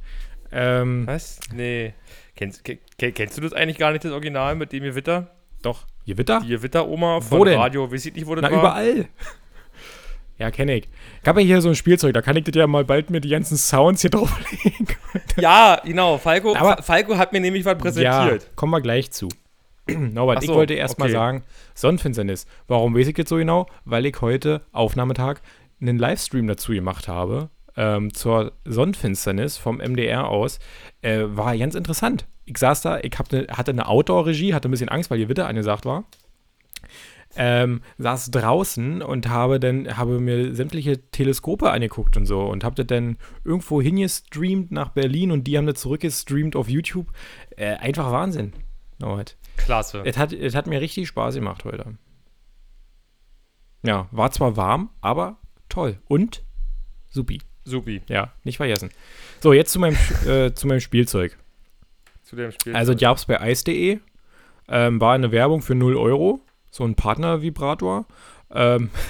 Ähm, 0.53 1.07
Was? 1.07 1.41
Nee. 1.55 1.95
Kennst, 2.37 2.65
ke- 2.65 2.77
ke- 2.99 3.13
kennst 3.13 3.39
du 3.39 3.41
das 3.41 3.55
eigentlich 3.55 3.79
gar 3.79 3.93
nicht, 3.93 4.05
das 4.05 4.13
Original 4.13 4.55
mit 4.57 4.71
dem 4.73 4.83
Gewitter? 4.85 5.31
doch, 5.63 5.87
Gewitter? 6.07 6.41
Die 6.45 6.49
Gewitter-Oma 6.49 7.23
von 7.23 7.39
Wo 7.39 7.45
denn? 7.47 7.59
Radio, 7.59 7.91
weiß 7.91 8.05
ich 8.05 8.15
nicht, 8.15 8.27
wo 8.27 8.35
das 8.35 8.43
Na, 8.43 8.51
war. 8.51 8.59
überall. 8.61 9.09
Ja, 10.37 10.51
kenne 10.51 10.77
ich. 10.77 10.89
Ich 11.23 11.29
habe 11.29 11.41
ja 11.41 11.47
hier 11.47 11.63
so 11.63 11.71
ein 11.71 11.75
Spielzeug, 11.75 12.13
da 12.13 12.21
kann 12.21 12.37
ich 12.37 12.45
das 12.45 12.55
ja 12.55 12.67
mal 12.67 12.85
bald 12.85 13.09
mir 13.09 13.23
die 13.23 13.31
ganzen 13.31 13.57
Sounds 13.57 14.03
hier 14.03 14.11
drauflegen. 14.11 14.87
Ja, 15.39 15.81
genau. 15.83 16.19
Falco, 16.19 16.55
Aber- 16.55 16.77
Fa- 16.77 16.83
Falco 16.83 17.17
hat 17.17 17.33
mir 17.33 17.41
nämlich 17.41 17.65
was 17.65 17.79
präsentiert. 17.79 18.43
Ja, 18.43 18.49
kommen 18.55 18.73
wir 18.73 18.83
gleich 18.83 19.11
zu. 19.13 19.29
Norbert, 19.89 20.39
Ach 20.39 20.43
ich 20.43 20.49
so, 20.49 20.55
wollte 20.57 20.75
erst 20.75 20.99
mal 20.99 21.07
okay. 21.07 21.13
sagen, 21.15 21.43
Sonnenfinsternis. 21.75 22.47
Warum 22.69 22.95
weiß 22.95 23.07
ich 23.09 23.17
jetzt 23.17 23.31
so 23.31 23.37
genau? 23.37 23.67
Weil 23.87 24.05
ich 24.07 24.21
heute, 24.21 24.63
Aufnahmetag, 24.73 25.41
einen 25.81 25.99
Livestream 25.99 26.47
dazu 26.47 26.73
gemacht 26.73 27.09
habe, 27.09 27.51
ähm, 27.77 28.13
zur 28.13 28.53
Sonnenfinsternis 28.65 29.57
vom 29.57 29.79
MDR 29.79 30.29
aus. 30.29 30.59
Äh, 31.03 31.23
war 31.25 31.57
ganz 31.57 31.75
interessant. 31.75 32.27
Ich 32.45 32.59
saß 32.59 32.83
da, 32.83 32.99
ich 33.01 33.13
ne, 33.31 33.47
hatte 33.51 33.71
eine 33.71 33.89
Outdoor-Regie, 33.89 34.55
hatte 34.55 34.69
ein 34.69 34.73
bisschen 34.73 34.89
Angst, 34.89 35.11
weil 35.11 35.19
hier 35.19 35.29
Witter 35.29 35.47
angesagt 35.47 35.85
war. 35.85 36.05
Ähm, 37.37 37.83
saß 37.99 38.33
draußen 38.33 39.03
und 39.03 39.29
habe 39.29 39.61
dann 39.61 39.97
habe 39.97 40.19
mir 40.19 40.53
sämtliche 40.53 41.01
Teleskope 41.13 41.71
angeguckt 41.71 42.17
und 42.17 42.27
so 42.27 42.41
und 42.41 42.65
habe 42.65 42.75
das 42.75 42.89
dann 42.89 43.19
irgendwo 43.45 43.81
hingestreamt 43.81 44.73
nach 44.73 44.89
Berlin 44.89 45.31
und 45.31 45.45
die 45.45 45.57
haben 45.57 45.67
das 45.67 45.81
zurückgestreamt 45.81 46.57
auf 46.57 46.69
YouTube. 46.69 47.07
Äh, 47.57 47.77
einfach 47.77 48.11
Wahnsinn. 48.11 48.53
Norbert. 48.99 49.37
Klasse. 49.57 50.03
Es 50.05 50.19
hat, 50.19 50.33
es 50.33 50.55
hat 50.57 50.67
mir 50.67 50.81
richtig 50.81 51.07
Spaß 51.07 51.37
gemacht 51.37 51.65
heute. 51.65 51.95
Ja, 53.83 54.09
war 54.11 54.31
zwar 54.33 54.57
warm, 54.57 54.91
aber 55.01 55.40
toll. 55.71 55.99
Und 56.09 56.43
supi. 57.11 57.41
Supi. 57.65 58.03
Ja, 58.09 58.33
nicht 58.45 58.59
vergessen. 58.59 58.91
So, 59.41 59.53
jetzt 59.53 59.73
zu 59.73 59.79
meinem, 59.79 59.97
äh, 60.27 60.53
zu 60.53 60.67
meinem 60.67 60.81
Spielzeug. 60.81 61.37
Zu 62.23 62.37
dem 62.37 62.53
Spiel. 62.53 62.75
Also, 62.77 62.95
die 62.95 63.05
gab's 63.05 63.25
bei 63.25 63.51
ice.de. 63.51 63.99
Ähm, 64.69 65.01
war 65.01 65.15
eine 65.15 65.33
Werbung 65.33 65.63
für 65.63 65.75
0 65.75 65.97
Euro. 65.97 66.41
So 66.71 66.85
ein 66.85 66.95
Partner-Vibrator. 66.95 68.07
Ähm, 68.53 68.91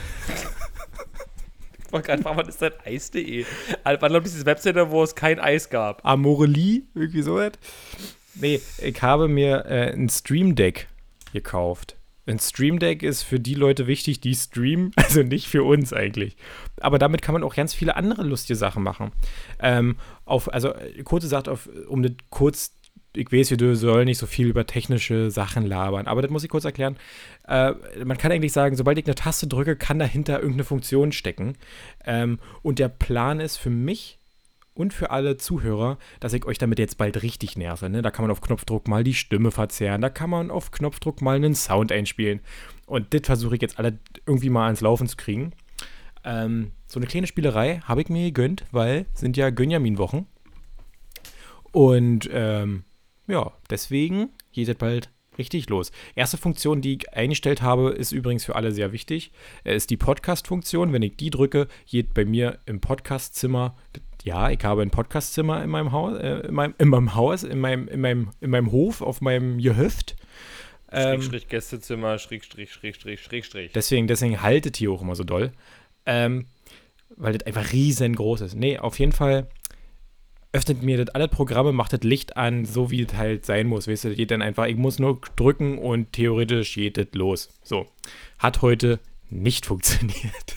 Ich 1.91 1.93
wollte 1.93 2.07
gerade 2.07 2.23
fragen, 2.23 2.37
was 2.37 2.47
ist 2.47 2.63
denn 2.63 2.73
Eis.de? 2.85 3.45
Also, 3.83 4.01
Wann 4.01 4.15
ich 4.15 4.23
diese 4.23 4.47
Webseite, 4.47 4.93
wo 4.93 5.03
es 5.03 5.17
kein 5.17 5.41
Eis 5.41 5.71
gab? 5.71 6.07
Amorelie, 6.07 6.83
irgendwie 6.95 7.23
so 7.23 7.35
was. 7.35 7.51
Nee, 8.37 8.61
ich 8.79 9.03
habe 9.03 9.27
mir 9.27 9.67
äh, 9.67 9.93
ein 9.93 10.09
Stream 10.09 10.55
Deck 10.55 10.87
gekauft. 11.33 11.97
Ein 12.31 12.39
Stream 12.39 12.79
Deck 12.79 13.03
ist 13.03 13.23
für 13.23 13.41
die 13.41 13.55
Leute 13.55 13.87
wichtig, 13.87 14.21
die 14.21 14.35
streamen, 14.35 14.93
also 14.97 15.23
nicht 15.23 15.49
für 15.49 15.65
uns 15.65 15.93
eigentlich. 15.93 16.37
Aber 16.81 16.99
damit 16.99 17.23
kann 17.23 17.33
man 17.33 17.43
auch 17.43 17.55
ganz 17.55 17.75
viele 17.75 17.97
andere 17.97 18.23
lustige 18.23 18.57
Sachen 18.57 18.83
machen. 18.83 19.13
Ähm, 19.59 19.97
auf, 20.25 20.53
also 20.53 20.75
äh, 20.75 21.03
kurz 21.03 21.25
gesagt, 21.25 21.49
auf, 21.49 21.69
um 21.89 22.03
das 22.03 22.13
kurz, 22.31 22.77
ich 23.15 23.33
weiß, 23.33 23.51
wir 23.51 23.77
sollen 23.77 24.05
nicht 24.05 24.19
so 24.19 24.27
viel 24.27 24.47
über 24.47 24.67
technische 24.67 25.31
Sachen 25.31 25.67
labern, 25.67 26.07
aber 26.07 26.23
das 26.23 26.31
muss 26.31 26.45
ich 26.45 26.51
kurz 26.51 26.65
erklären. 26.65 26.97
Äh, 27.49 27.73
man 28.05 28.17
kann 28.17 28.31
eigentlich 28.31 28.53
sagen, 28.53 28.77
sobald 28.77 28.99
ich 28.99 29.07
eine 29.07 29.17
Taste 29.17 29.49
drücke, 29.49 29.75
kann 29.75 29.99
dahinter 29.99 30.39
irgendeine 30.39 30.65
Funktion 30.65 31.11
stecken. 31.11 31.57
Ähm, 32.05 32.39
und 32.63 32.79
der 32.79 32.89
Plan 32.89 33.41
ist 33.41 33.57
für 33.57 33.71
mich 33.71 34.20
und 34.81 34.95
für 34.95 35.11
alle 35.11 35.37
Zuhörer, 35.37 35.99
dass 36.21 36.33
ich 36.33 36.47
euch 36.47 36.59
damit 36.59 36.79
jetzt 36.79 36.97
bald 36.97 37.23
richtig 37.23 37.57
nerve. 37.57 37.91
Ne? 37.91 38.01
Da 38.03 38.11
kann 38.11 38.25
man 38.25 38.31
auf 38.31 38.41
Knopfdruck 38.41 38.89
mal 38.89 39.05
die 39.05 39.15
Stimme 39.15 39.51
verzerren, 39.51 40.01
da 40.01 40.09
kann 40.09 40.31
man 40.31 40.51
auf 40.51 40.71
Knopfdruck 40.71 41.21
mal 41.21 41.37
einen 41.37 41.55
Sound 41.55 41.93
einspielen. 41.93 42.41
Und 42.87 43.13
das 43.15 43.23
versuche 43.25 43.57
ich 43.57 43.63
jetzt 43.63 43.79
alle 43.79 43.99
irgendwie 44.27 44.51
mal 44.51 44.65
ans 44.65 44.81
Laufen 44.81 45.07
zu 45.07 45.17
kriegen. 45.17 45.53
Ähm, 46.25 46.73
so 46.87 46.99
eine 46.99 47.07
kleine 47.07 47.27
Spielerei 47.27 47.81
habe 47.85 48.01
ich 48.01 48.09
mir 48.09 48.25
gegönnt, 48.25 48.65
weil 48.73 49.07
sind 49.15 49.37
ja 49.37 49.51
Gönjamin-Wochen. 49.51 50.27
Und 51.73 52.29
ähm, 52.33 52.85
ja, 53.27 53.53
deswegen 53.69 54.31
geht 54.53 54.69
es 54.69 54.75
bald 54.75 55.11
richtig 55.39 55.69
los. 55.69 55.93
Erste 56.15 56.37
Funktion, 56.37 56.81
die 56.81 56.97
ich 56.97 57.13
eingestellt 57.13 57.63
habe, 57.63 57.91
ist 57.91 58.13
übrigens 58.13 58.45
für 58.45 58.57
alle 58.57 58.73
sehr 58.73 58.93
wichtig. 58.93 59.31
Ist 59.65 59.91
die 59.91 59.97
Podcast-Funktion. 59.97 60.93
Wenn 60.93 61.03
ich 61.03 61.17
die 61.17 61.31
drücke, 61.31 61.69
geht 61.87 62.13
bei 62.13 62.25
mir 62.25 62.59
im 62.67 62.81
Podcast-Zimmer, 62.81 63.77
ja, 64.25 64.51
ich 64.51 64.63
habe 64.65 64.83
ein 64.83 64.91
Podcast-Zimmer 64.91 65.63
in 65.63 65.71
meinem 65.71 65.93
Haus, 65.93 66.19
äh, 66.19 66.47
in, 66.47 66.55
meinem, 66.55 66.75
in 66.79 66.89
meinem 66.89 67.15
Haus, 67.15 67.43
in 67.43 67.61
meinem, 67.61 67.89
in 67.89 68.01
meinem, 68.01 68.31
in 68.41 68.51
meinem 68.51 68.73
Hof, 68.73 69.01
auf 69.01 69.21
meinem 69.21 69.59
Gehöft. 69.59 70.17
Ähm, 70.93 71.21
Schrägstrich 71.21 71.49
Gästezimmer, 71.49 72.19
Schrägstrich, 72.19 72.73
Schrägstrich, 72.73 73.23
Schrägstrich. 73.23 73.73
Deswegen, 73.73 74.07
deswegen 74.07 74.43
haltet 74.43 74.77
hier 74.77 74.91
auch 74.91 75.03
immer 75.03 75.15
so 75.15 75.25
doll. 75.25 75.53
Ähm, 76.07 76.47
weil 77.17 77.33
das 77.33 77.47
einfach 77.47 77.73
riesengroß 77.73 78.41
ist. 78.43 78.55
Nee, 78.55 78.79
auf 78.79 78.99
jeden 78.99 79.13
Fall 79.13 79.49
öffnet 80.53 80.83
mir 80.83 81.05
das 81.05 81.15
alle 81.15 81.29
Programme, 81.29 81.73
macht 81.73 81.93
das 81.93 82.03
Licht 82.03 82.37
an, 82.37 82.65
so 82.65 82.91
wie 82.91 83.03
es 83.03 83.15
halt 83.15 83.47
sein 83.47 83.67
muss. 83.67 83.87
Weißt 83.87 84.05
du, 84.05 84.09
das 84.09 84.17
geht 84.17 84.31
dann 84.31 84.43
einfach, 84.43 84.67
ich 84.67 84.77
muss 84.77 84.99
nur 84.99 85.21
drücken 85.37 85.79
und 85.79 86.13
theoretisch 86.13 86.75
geht 86.75 86.97
das 86.97 87.07
los. 87.13 87.51
So. 87.63 87.87
Hat 88.39 88.63
heute 88.63 88.99
nicht 89.29 89.67
funktioniert. 89.67 90.57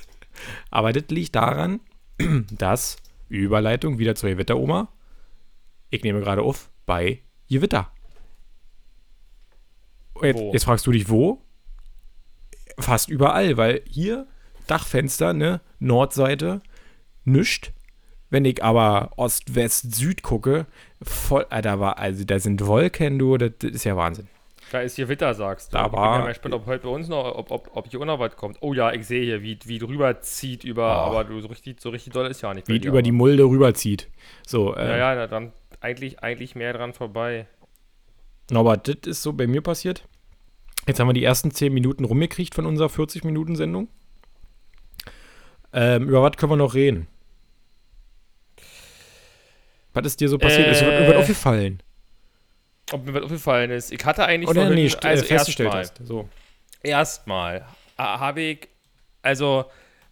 Aber 0.72 0.94
das 0.94 1.06
liegt 1.10 1.36
daran, 1.36 1.80
dass 2.52 2.98
Überleitung 3.38 4.00
wieder 4.00 4.16
zur 4.16 4.30
Gewitter-Oma. 4.30 4.90
Ich 5.90 6.04
nehme 6.04 6.20
gerade 6.22 6.42
auf 6.42 6.70
bei 6.86 7.22
Gewitter. 7.50 7.92
Jetzt, 10.22 10.42
jetzt 10.54 10.64
fragst 10.66 10.86
du 10.88 10.92
dich, 10.92 11.10
wo? 11.10 11.42
Fast 12.80 13.10
überall, 13.10 13.58
weil 13.58 13.82
hier 13.88 14.28
Dachfenster, 14.68 15.34
ne, 15.34 15.62
Nordseite, 15.80 16.62
nischt. 17.24 17.74
Wenn 18.30 18.46
ich 18.46 18.64
aber 18.64 19.12
Ost, 19.18 19.54
West, 19.54 19.94
Süd 19.94 20.24
gucke, 20.24 20.66
voll, 21.02 21.46
da 21.50 21.80
war, 21.80 22.00
also 22.00 22.24
da 22.24 22.40
sind 22.40 22.66
Wolken, 22.66 23.20
du, 23.20 23.38
das, 23.38 23.52
das 23.60 23.72
ist 23.72 23.84
ja 23.84 23.96
Wahnsinn. 23.96 24.28
Da 24.72 24.82
ist 24.82 24.96
hier 24.96 25.08
Witter, 25.08 25.34
sagst 25.36 25.72
du. 25.72 25.78
Da 25.78 25.86
ich 25.86 25.92
bin 25.92 26.00
war- 26.00 26.16
ja 26.18 26.22
mal 26.24 26.28
gespannt, 26.30 26.56
ob 26.56 26.66
heute 26.66 26.84
bei 26.88 26.90
uns 26.90 27.08
noch, 27.08 27.24
ob, 27.36 27.52
ob, 27.52 27.70
ob 27.76 27.88
hier 27.90 28.02
auch 28.02 28.06
noch 28.06 28.20
was 28.20 28.36
kommt. 28.36 28.58
Oh 28.62 28.74
ja, 28.74 28.92
ich 28.92 29.06
sehe 29.06 29.24
hier, 29.24 29.42
wie, 29.44 29.58
wie 29.66 29.78
drüber 29.80 30.20
zieht 30.22 30.64
über, 30.64 30.84
Oh. 30.84 31.10
aber 31.12 31.24
du, 31.26 31.40
so 31.42 31.48
richtig, 31.48 31.80
so 31.80 31.90
richtig 31.90 32.14
doll 32.14 32.26
ist 32.28 32.42
ja 32.42 32.54
nicht. 32.54 32.68
Wie 32.68 32.76
es 32.78 32.82
dir, 32.82 32.88
über 32.90 33.02
die 33.04 33.12
aber- 33.12 33.18
Mulde 33.18 33.44
rüberzieht. 33.44 34.10
So, 34.48 34.76
äh, 34.76 34.98
Ja, 34.98 35.14
ja, 35.16 35.28
dann 35.28 35.54
eigentlich, 35.80 36.22
eigentlich 36.24 36.56
mehr 36.56 36.74
dran 36.74 36.94
vorbei. 36.94 37.46
Norbert, 38.52 38.88
das 38.88 38.96
ist 39.06 39.22
so 39.24 39.34
bei 39.34 39.46
mir 39.48 39.62
passiert. 39.62 40.08
Jetzt 40.88 41.00
haben 41.00 41.08
wir 41.08 41.14
die 41.14 41.24
ersten 41.24 41.52
10 41.52 41.74
Minuten 41.74 42.04
rumgekriegt 42.04 42.56
von 42.56 42.66
unserer 42.66 42.90
40-Minuten-Sendung. 42.90 43.88
Ähm, 45.72 46.08
über 46.10 46.22
was 46.24 46.34
können 46.38 46.52
wir 46.52 46.58
noch 46.58 46.74
reden? 46.74 47.08
Was 49.94 50.06
ist 50.08 50.20
dir 50.20 50.30
so 50.30 50.38
passiert? 50.38 50.68
ist 50.70 50.82
dir 50.82 50.92
Äh. 50.92 51.08
was 51.10 51.16
aufgefallen? 51.18 51.82
Ob 52.94 53.06
mir 53.06 53.14
was 53.14 53.24
aufgefallen 53.24 53.72
ist. 53.72 53.92
Ich 53.92 54.04
hatte 54.06 54.26
eigentlich 54.26 54.50
Oder 54.50 54.62
vorhin, 54.62 54.76
nee, 54.76 54.88
st- 54.88 55.04
äh, 55.04 55.08
also 55.10 55.26
festgestellt 55.26 55.74
erstmal, 55.74 55.82
hast. 56.02 56.08
So. 56.08 56.30
erstmal 56.82 57.66
habe 57.98 58.42
ich, 58.42 58.68
also 59.22 59.66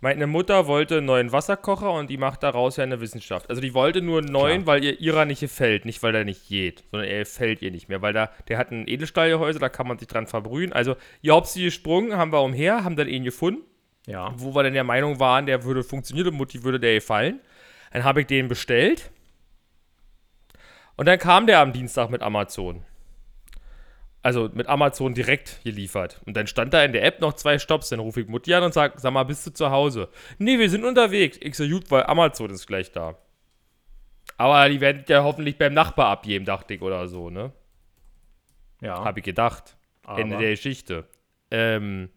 meine 0.03 0.25
Mutter 0.25 0.65
wollte 0.67 0.97
einen 0.97 1.05
neuen 1.05 1.31
Wasserkocher 1.31 1.91
und 1.93 2.09
die 2.09 2.17
macht 2.17 2.41
daraus 2.43 2.77
ja 2.77 2.83
eine 2.83 3.01
Wissenschaft. 3.01 3.49
Also 3.49 3.61
die 3.61 3.73
wollte 3.75 4.01
nur 4.01 4.19
einen 4.19 4.31
neuen, 4.31 4.65
weil 4.65 4.83
ihr 4.83 4.99
ihrer 4.99 5.25
nicht 5.25 5.41
gefällt, 5.41 5.85
nicht 5.85 6.01
weil 6.01 6.11
der 6.11 6.25
nicht 6.25 6.47
geht, 6.47 6.83
sondern 6.89 7.07
er 7.07 7.19
gefällt 7.19 7.61
ihr 7.61 7.69
nicht 7.69 7.87
mehr, 7.87 8.01
weil 8.01 8.13
da, 8.13 8.31
der 8.47 8.57
hat 8.57 8.71
ein 8.71 8.87
Edelstahlgehäuse, 8.87 9.59
da 9.59 9.69
kann 9.69 9.87
man 9.87 9.99
sich 9.99 10.07
dran 10.07 10.25
verbrühen. 10.25 10.73
Also 10.73 10.95
ihr 11.21 11.35
habt 11.35 11.47
sie 11.47 11.63
gesprungen, 11.65 12.17
haben 12.17 12.31
wir 12.33 12.41
umher, 12.41 12.83
haben 12.83 12.95
dann 12.95 13.07
ihn 13.07 13.23
gefunden, 13.23 13.61
Ja. 14.07 14.33
wo 14.37 14.55
wir 14.55 14.63
dann 14.63 14.73
der 14.73 14.83
Meinung 14.83 15.19
waren, 15.19 15.45
der 15.45 15.63
würde 15.65 15.83
funktionieren 15.83 16.29
und 16.29 16.35
Mutti 16.35 16.63
würde 16.63 16.79
der 16.79 16.95
gefallen. 16.95 17.39
Dann 17.93 18.03
habe 18.03 18.21
ich 18.21 18.27
den 18.27 18.47
bestellt 18.47 19.11
und 21.01 21.07
dann 21.07 21.17
kam 21.17 21.47
der 21.47 21.61
am 21.61 21.73
Dienstag 21.73 22.11
mit 22.11 22.21
Amazon. 22.21 22.85
Also 24.21 24.51
mit 24.53 24.67
Amazon 24.67 25.15
direkt 25.15 25.63
geliefert. 25.63 26.21
Und 26.27 26.37
dann 26.37 26.45
stand 26.45 26.75
da 26.75 26.83
in 26.83 26.93
der 26.93 27.03
App 27.03 27.21
noch 27.21 27.33
zwei 27.33 27.57
Stops. 27.57 27.89
Dann 27.89 27.99
rufe 27.99 28.21
ich 28.21 28.27
Mutti 28.27 28.53
an 28.53 28.61
und 28.61 28.71
sage, 28.71 28.93
sag 28.99 29.11
mal, 29.11 29.23
bist 29.23 29.47
du 29.47 29.51
zu 29.51 29.71
Hause? 29.71 30.09
Nee, 30.37 30.59
wir 30.59 30.69
sind 30.69 30.85
unterwegs. 30.85 31.39
Ich 31.41 31.55
so, 31.55 31.67
gut, 31.67 31.89
weil 31.89 32.03
Amazon 32.03 32.51
ist 32.51 32.67
gleich 32.67 32.91
da. 32.91 33.17
Aber 34.37 34.69
die 34.69 34.79
werden 34.79 35.03
ja 35.07 35.23
hoffentlich 35.23 35.57
beim 35.57 35.73
Nachbar 35.73 36.09
abgeben, 36.09 36.45
dachte 36.45 36.75
ich, 36.75 36.83
oder 36.83 37.07
so, 37.07 37.31
ne? 37.31 37.51
Ja. 38.79 39.03
Habe 39.03 39.21
ich 39.21 39.25
gedacht. 39.25 39.75
Ende 40.07 40.35
Aber- 40.35 40.43
der 40.43 40.51
Geschichte. 40.51 41.07
Ähm, 41.49 42.09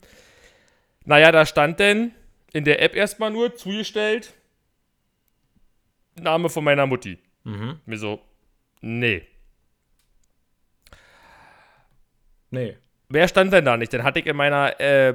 naja, 1.06 1.32
da 1.32 1.46
stand 1.46 1.80
denn 1.80 2.12
in 2.52 2.64
der 2.64 2.82
App 2.82 2.94
erstmal 2.94 3.30
nur 3.30 3.54
zugestellt 3.54 4.34
Name 6.20 6.50
von 6.50 6.62
meiner 6.64 6.86
Mutti. 6.86 7.16
Mhm. 7.44 7.80
Mir 7.86 7.96
so, 7.96 8.20
nee. 8.84 9.22
Nee. 12.50 12.76
Wer 13.08 13.28
stand 13.28 13.52
denn 13.52 13.64
da 13.64 13.76
nicht? 13.76 13.92
Dann 13.92 14.04
hatte 14.04 14.20
ich 14.20 14.26
in 14.26 14.36
meiner 14.36 14.80
äh, 14.80 15.14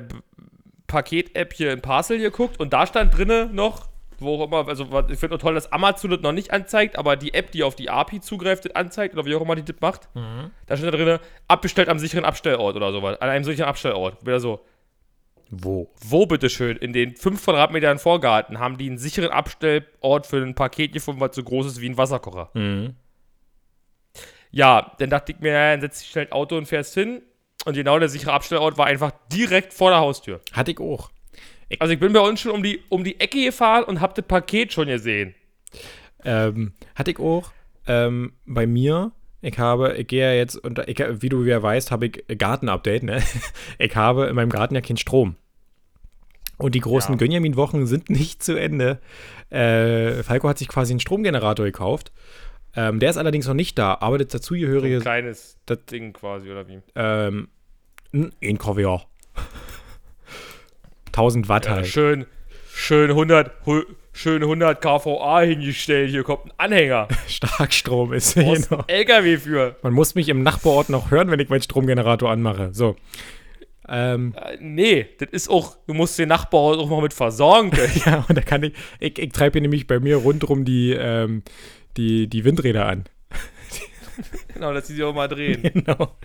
Paket-App 0.87 1.53
hier 1.53 1.71
in 1.71 1.81
Parcel 1.81 2.19
geguckt 2.19 2.59
und 2.59 2.73
da 2.73 2.85
stand 2.85 3.17
drinne 3.17 3.49
noch, 3.51 3.87
wo 4.19 4.35
auch 4.35 4.47
immer, 4.47 4.67
also 4.67 4.83
ich 5.09 5.19
finde 5.19 5.29
nur 5.29 5.39
toll, 5.39 5.53
dass 5.53 5.71
Amazon 5.71 6.11
das 6.11 6.19
noch 6.19 6.33
nicht 6.33 6.51
anzeigt, 6.51 6.97
aber 6.97 7.15
die 7.15 7.33
App, 7.33 7.51
die 7.51 7.63
auf 7.63 7.75
die 7.75 7.89
API 7.89 8.19
zugreift, 8.19 8.65
das 8.65 8.75
anzeigt 8.75 9.13
oder 9.13 9.25
wie 9.25 9.35
auch 9.35 9.41
immer 9.41 9.55
die 9.55 9.63
das 9.63 9.79
macht, 9.79 10.09
da 10.65 10.75
steht 10.75 10.87
da 10.87 10.91
drinne, 10.97 11.21
abbestellt 11.47 11.87
am 11.87 11.99
sicheren 11.99 12.25
Abstellort 12.25 12.75
oder 12.75 12.91
sowas, 12.91 13.21
an 13.21 13.29
einem 13.29 13.45
sicheren 13.45 13.69
Abstellort. 13.69 14.21
Wieder 14.25 14.41
so, 14.41 14.59
Wo? 15.49 15.89
wo 16.01 16.25
bitteschön? 16.25 16.75
In 16.77 16.91
den 16.91 17.15
5 17.15 17.43
Quadratmetern 17.43 17.97
Vorgarten 17.99 18.59
haben 18.59 18.77
die 18.77 18.87
einen 18.87 18.97
sicheren 18.97 19.31
Abstellort 19.31 20.27
für 20.27 20.43
ein 20.43 20.55
Paket 20.55 20.91
gefunden, 20.91 21.21
was 21.21 21.35
so 21.35 21.43
groß 21.43 21.67
ist 21.67 21.79
wie 21.81 21.89
ein 21.89 21.97
Wasserkocher. 21.97 22.49
Mhm. 22.53 22.95
Ja, 24.51 24.93
dann 24.99 25.09
dachte 25.09 25.31
ich 25.31 25.39
mir, 25.39 25.51
ja, 25.51 25.71
dann 25.71 25.81
setzt 25.81 26.01
dich 26.01 26.09
schnell 26.09 26.25
ein 26.25 26.31
Auto 26.31 26.57
und 26.57 26.65
fährst 26.65 26.93
hin. 26.93 27.21
Und 27.65 27.73
genau 27.73 27.99
der 27.99 28.09
sichere 28.09 28.33
Abstellort 28.33 28.77
war 28.77 28.87
einfach 28.87 29.11
direkt 29.31 29.73
vor 29.73 29.91
der 29.91 29.99
Haustür. 29.99 30.41
Hatte 30.53 30.71
ich 30.71 30.79
auch. 30.79 31.11
Also 31.77 31.93
ich 31.93 31.99
bin 31.99 32.13
bei 32.13 32.21
uns 32.21 32.39
schon 32.39 32.51
um 32.53 32.63
die, 32.63 32.79
um 32.89 33.03
die 33.03 33.19
Ecke 33.19 33.43
gefahren 33.43 33.83
und 33.83 34.01
hab 34.01 34.15
das 34.15 34.25
Paket 34.25 34.73
schon 34.73 34.87
gesehen. 34.87 35.35
Ähm, 36.23 36.73
hatte 36.95 37.11
ich 37.11 37.19
auch. 37.19 37.51
Ähm, 37.85 38.33
bei 38.45 38.65
mir, 38.65 39.11
ich 39.41 39.57
habe, 39.59 39.95
ich 39.95 40.07
gehe 40.07 40.23
ja 40.25 40.33
jetzt, 40.33 40.55
unter, 40.55 40.87
ich, 40.87 40.97
wie 41.21 41.29
du 41.29 41.43
ja 41.43 41.61
weißt, 41.61 41.91
habe 41.91 42.07
ich 42.07 42.25
Garten-Update, 42.37 43.03
ne? 43.03 43.21
Ich 43.77 43.95
habe 43.95 44.27
in 44.27 44.35
meinem 44.35 44.49
Garten 44.49 44.73
ja 44.75 44.81
keinen 44.81 44.97
Strom. 44.97 45.35
Und 46.57 46.75
die 46.75 46.81
großen 46.81 47.13
Ja. 47.13 47.17
Gönjamin-Wochen 47.17 47.85
sind 47.85 48.09
nicht 48.09 48.41
zu 48.41 48.57
Ende. 48.59 48.99
Äh, 49.49 50.23
Falco 50.23 50.49
hat 50.49 50.57
sich 50.57 50.67
quasi 50.67 50.93
einen 50.93 50.99
Stromgenerator 50.99 51.65
gekauft. 51.65 52.11
Ähm, 52.75 52.99
der 52.99 53.09
ist 53.09 53.17
allerdings 53.17 53.47
noch 53.47 53.53
nicht 53.55 53.77
da, 53.79 53.97
aber 53.99 54.17
das 54.17 54.31
So 54.31 54.37
dazugehörige, 54.37 54.97
ein 54.97 55.01
kleines 55.01 55.57
das- 55.65 55.85
Ding 55.85 56.13
quasi, 56.13 56.49
oder 56.51 56.67
wie? 56.67 56.79
ähm, 56.95 57.49
ein 58.13 58.31
Inkovior. 58.39 59.05
1000 61.11 61.49
Watt 61.49 61.65
Ja, 61.65 61.71
halt. 61.73 61.87
schön, 61.87 62.25
schön 62.71 63.09
100, 63.11 63.51
hu- 63.65 63.83
schön 64.13 64.43
100 64.43 64.81
kVA 64.81 65.41
hingestellt. 65.41 66.11
Hier 66.11 66.23
kommt 66.23 66.45
ein 66.45 66.51
Anhänger. 66.57 67.07
Starkstrom 67.27 68.13
ist 68.13 68.35
brauchst 68.35 68.69
genau. 68.69 68.83
LKW 68.87 69.37
für. 69.37 69.75
Man 69.81 69.93
muss 69.93 70.15
mich 70.15 70.29
im 70.29 70.43
Nachbarort 70.43 70.89
noch 70.89 71.11
hören, 71.11 71.31
wenn 71.31 71.39
ich 71.39 71.49
meinen 71.49 71.61
Stromgenerator 71.61 72.29
anmache. 72.29 72.73
So. 72.73 72.95
Ähm, 73.89 74.33
Äh, 74.35 74.57
nee, 74.59 75.07
das 75.17 75.29
ist 75.31 75.49
auch, 75.49 75.77
du 75.87 75.93
musst 75.93 76.17
den 76.19 76.29
Nachbar 76.29 76.59
auch 76.59 76.89
noch 76.89 77.01
mit 77.01 77.13
versorgen 77.13 77.71
können. 77.71 77.91
ja, 78.05 78.25
und 78.27 78.37
da 78.37 78.41
kann 78.41 78.63
ich, 78.63 78.73
ich, 78.99 79.17
ich 79.17 79.31
treibe 79.31 79.53
hier 79.53 79.61
nämlich 79.61 79.87
bei 79.87 79.99
mir 79.99 80.17
rundrum 80.17 80.63
die, 80.65 80.91
ähm, 80.91 81.43
die, 81.97 82.27
die 82.27 82.43
Windräder 82.43 82.85
an. 82.85 83.05
genau, 84.53 84.73
dass 84.73 84.87
sie 84.87 84.93
sich 84.93 85.03
auch 85.03 85.13
mal 85.15 85.27
drehen. 85.27 85.61
genau. 85.73 86.15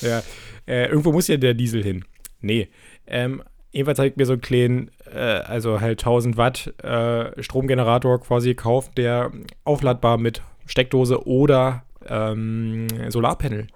Ja, 0.00 0.22
äh, 0.66 0.86
irgendwo 0.88 1.12
muss 1.12 1.28
ja 1.28 1.36
der 1.36 1.54
Diesel 1.54 1.82
hin. 1.82 2.04
Nee. 2.40 2.68
Ähm, 3.06 3.42
jedenfalls 3.72 3.98
habe 3.98 4.08
ich 4.08 4.16
mir 4.16 4.26
so 4.26 4.34
einen 4.34 4.42
kleinen, 4.42 4.90
äh, 5.12 5.18
also 5.18 5.80
halt 5.80 6.00
1000 6.00 6.36
Watt 6.36 6.74
äh, 6.82 7.42
Stromgenerator 7.42 8.20
quasi 8.20 8.50
gekauft, 8.50 8.96
der 8.96 9.32
aufladbar 9.64 10.18
mit 10.18 10.42
Steckdose 10.66 11.26
oder 11.26 11.84
ähm, 12.08 12.86
Solarpanel. 13.08 13.68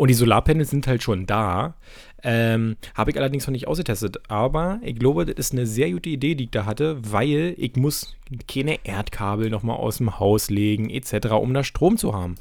Und 0.00 0.08
die 0.08 0.14
Solarpanels 0.14 0.70
sind 0.70 0.86
halt 0.86 1.02
schon 1.02 1.26
da. 1.26 1.74
Ähm, 2.22 2.78
habe 2.94 3.10
ich 3.10 3.18
allerdings 3.18 3.46
noch 3.46 3.52
nicht 3.52 3.68
ausgetestet. 3.68 4.16
Aber 4.28 4.80
ich 4.82 4.98
glaube, 4.98 5.26
das 5.26 5.36
ist 5.36 5.52
eine 5.52 5.66
sehr 5.66 5.90
gute 5.90 6.08
Idee, 6.08 6.34
die 6.34 6.44
ich 6.44 6.50
da 6.50 6.64
hatte, 6.64 6.96
weil 7.12 7.54
ich 7.58 7.76
muss 7.76 8.16
keine 8.48 8.82
Erdkabel 8.86 9.50
nochmal 9.50 9.76
aus 9.76 9.98
dem 9.98 10.18
Haus 10.18 10.48
legen, 10.48 10.88
etc., 10.88 11.32
um 11.32 11.52
da 11.52 11.62
Strom 11.62 11.98
zu 11.98 12.14
haben. 12.14 12.36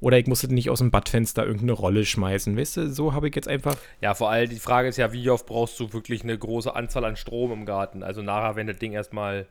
Oder 0.00 0.18
ich 0.18 0.26
muss 0.26 0.40
das 0.40 0.50
nicht 0.50 0.70
aus 0.70 0.78
dem 0.78 0.90
Badfenster 0.90 1.44
irgendeine 1.44 1.72
Rolle 1.72 2.06
schmeißen. 2.06 2.56
Weißt 2.56 2.78
du, 2.78 2.90
so 2.90 3.12
habe 3.12 3.28
ich 3.28 3.36
jetzt 3.36 3.46
einfach. 3.46 3.76
Ja, 4.00 4.14
vor 4.14 4.30
allem 4.30 4.48
die 4.48 4.56
Frage 4.56 4.88
ist 4.88 4.96
ja, 4.96 5.12
wie 5.12 5.28
oft 5.28 5.44
brauchst 5.44 5.78
du 5.80 5.92
wirklich 5.92 6.22
eine 6.22 6.38
große 6.38 6.74
Anzahl 6.74 7.04
an 7.04 7.16
Strom 7.16 7.52
im 7.52 7.66
Garten? 7.66 8.02
Also 8.02 8.22
nachher, 8.22 8.56
wenn 8.56 8.68
das 8.68 8.78
Ding 8.78 8.92
erstmal 8.94 9.44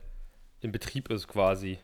in 0.62 0.72
Betrieb 0.72 1.10
ist 1.12 1.28
quasi. 1.28 1.78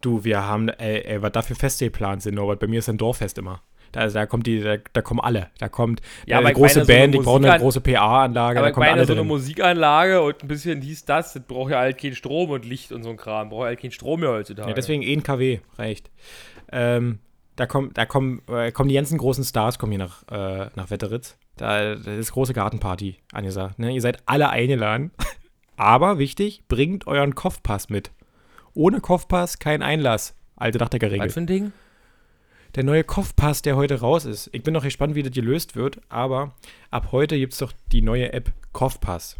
Du, 0.00 0.24
wir 0.24 0.44
haben, 0.44 0.70
ey, 0.70 1.02
ey, 1.02 1.22
was 1.22 1.30
da 1.30 1.42
für 1.42 1.54
Feste 1.54 1.84
geplant 1.84 2.22
sind, 2.22 2.34
Norbert. 2.34 2.58
Bei 2.58 2.66
mir 2.66 2.80
ist 2.80 2.88
ein 2.88 2.98
Dorffest 2.98 3.38
immer. 3.38 3.62
Da, 3.92 4.06
da 4.06 4.26
kommt 4.26 4.46
die, 4.46 4.60
da, 4.62 4.76
da 4.92 5.02
kommen 5.02 5.20
alle. 5.20 5.48
Da 5.58 5.68
kommt 5.68 6.00
Ja, 6.26 6.38
äh, 6.38 6.44
eine 6.44 6.54
große 6.54 6.80
meine, 6.80 6.86
so 6.86 6.92
Band, 6.92 7.14
die 7.14 7.18
brauchen 7.18 7.44
eine 7.44 7.58
große 7.58 7.80
PA-Anlage, 7.80 8.58
Aber 8.58 8.68
da 8.68 8.72
kommt 8.72 8.86
meine, 8.86 8.98
alle 8.98 9.06
so 9.06 9.12
eine 9.12 9.20
drin. 9.22 9.28
Musikanlage 9.28 10.20
und 10.22 10.42
ein 10.42 10.48
bisschen 10.48 10.80
dies, 10.80 11.04
das, 11.04 11.32
das 11.32 11.42
braucht 11.42 11.72
ja 11.72 11.78
halt 11.78 11.98
keinen 11.98 12.14
Strom 12.14 12.50
und 12.50 12.64
Licht 12.64 12.92
und 12.92 13.02
so 13.02 13.10
ein 13.10 13.16
Kram. 13.16 13.48
Braucht 13.48 13.62
ja 13.62 13.66
halt 13.68 13.80
keinen 13.80 13.90
Strom 13.90 14.20
mehr 14.20 14.30
heutzutage. 14.30 14.68
Ja, 14.68 14.74
deswegen 14.74 15.02
1 15.02 15.24
kW 15.24 15.60
reicht. 15.78 16.10
Ähm, 16.72 17.18
da 17.56 17.66
kommen, 17.66 17.90
da 17.94 18.06
kommen, 18.06 18.42
äh, 18.48 18.72
kommen 18.72 18.88
die 18.88 18.94
ganzen 18.94 19.18
großen 19.18 19.44
Stars 19.44 19.78
kommen 19.78 19.92
hier 19.92 19.98
nach, 19.98 20.22
äh, 20.30 20.70
nach 20.76 20.90
Wetteritz. 20.90 21.36
Da, 21.56 21.94
das 21.94 22.06
ist 22.06 22.32
große 22.32 22.54
Gartenparty 22.54 23.16
angesagt. 23.32 23.78
Ne? 23.78 23.92
Ihr 23.92 24.00
seid 24.00 24.22
alle 24.26 24.48
eingeladen. 24.48 25.10
Aber 25.76 26.18
wichtig, 26.18 26.62
bringt 26.68 27.06
euren 27.06 27.34
Kopfpass 27.34 27.88
mit. 27.88 28.10
Ohne 28.74 29.00
Kopfpass 29.00 29.58
kein 29.58 29.82
Einlass. 29.82 30.34
Alte 30.56 30.78
Dachdeckerregel. 30.78 31.26
Was 31.26 31.34
für 31.34 31.40
ein 31.40 31.46
Ding? 31.46 31.72
Der 32.74 32.84
neue 32.84 33.02
Kopfpass, 33.02 33.62
der 33.62 33.76
heute 33.76 34.00
raus 34.00 34.24
ist. 34.24 34.48
Ich 34.52 34.62
bin 34.62 34.74
noch 34.74 34.84
gespannt, 34.84 35.14
wie 35.14 35.22
das 35.22 35.32
gelöst 35.32 35.74
wird, 35.74 36.00
aber 36.08 36.54
ab 36.90 37.08
heute 37.10 37.36
gibt 37.36 37.52
es 37.52 37.58
doch 37.58 37.72
die 37.90 38.02
neue 38.02 38.32
App 38.32 38.52
Kopfpass. 38.72 39.36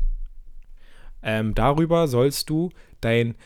Ähm, 1.23 1.55
darüber 1.55 2.09
sollst 2.09 2.51
du 2.51 2.71
dein 3.01 3.37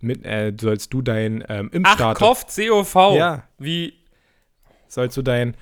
mit, 0.00 0.24
äh, 0.26 0.52
sollst 0.60 0.92
du 0.92 1.02
deinen 1.02 1.44
ähm, 1.48 1.70
Ach, 1.70 1.76
Impfstatus. 1.76 2.18
Kopf, 2.18 2.46
COV. 2.56 3.16
Ja. 3.16 3.44
Wie, 3.58 3.94
sollst 4.88 5.16
du 5.16 5.22
dein, 5.22 5.56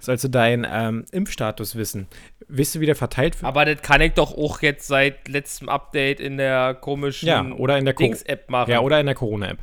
sollst 0.00 0.24
du 0.24 0.28
deinen 0.28 0.66
ähm, 0.68 1.04
Impfstatus 1.12 1.76
wissen. 1.76 2.08
Wisst 2.48 2.74
du, 2.74 2.80
wie 2.80 2.86
der 2.86 2.96
verteilt 2.96 3.40
wird? 3.40 3.44
aber 3.44 3.64
das 3.64 3.82
kann 3.82 4.00
ich 4.00 4.14
doch 4.14 4.36
auch 4.36 4.62
jetzt 4.62 4.88
seit 4.88 5.28
letztem 5.28 5.68
Update 5.68 6.18
in 6.18 6.38
der 6.38 6.74
komischen 6.74 7.28
Ja, 7.28 7.44
oder 7.52 7.78
in 7.78 7.84
der 7.84 7.94
Dings-App 7.94 8.50
machen. 8.50 8.70
Ja, 8.70 8.80
oder 8.80 8.98
in 8.98 9.06
der 9.06 9.14
Corona-App. 9.14 9.58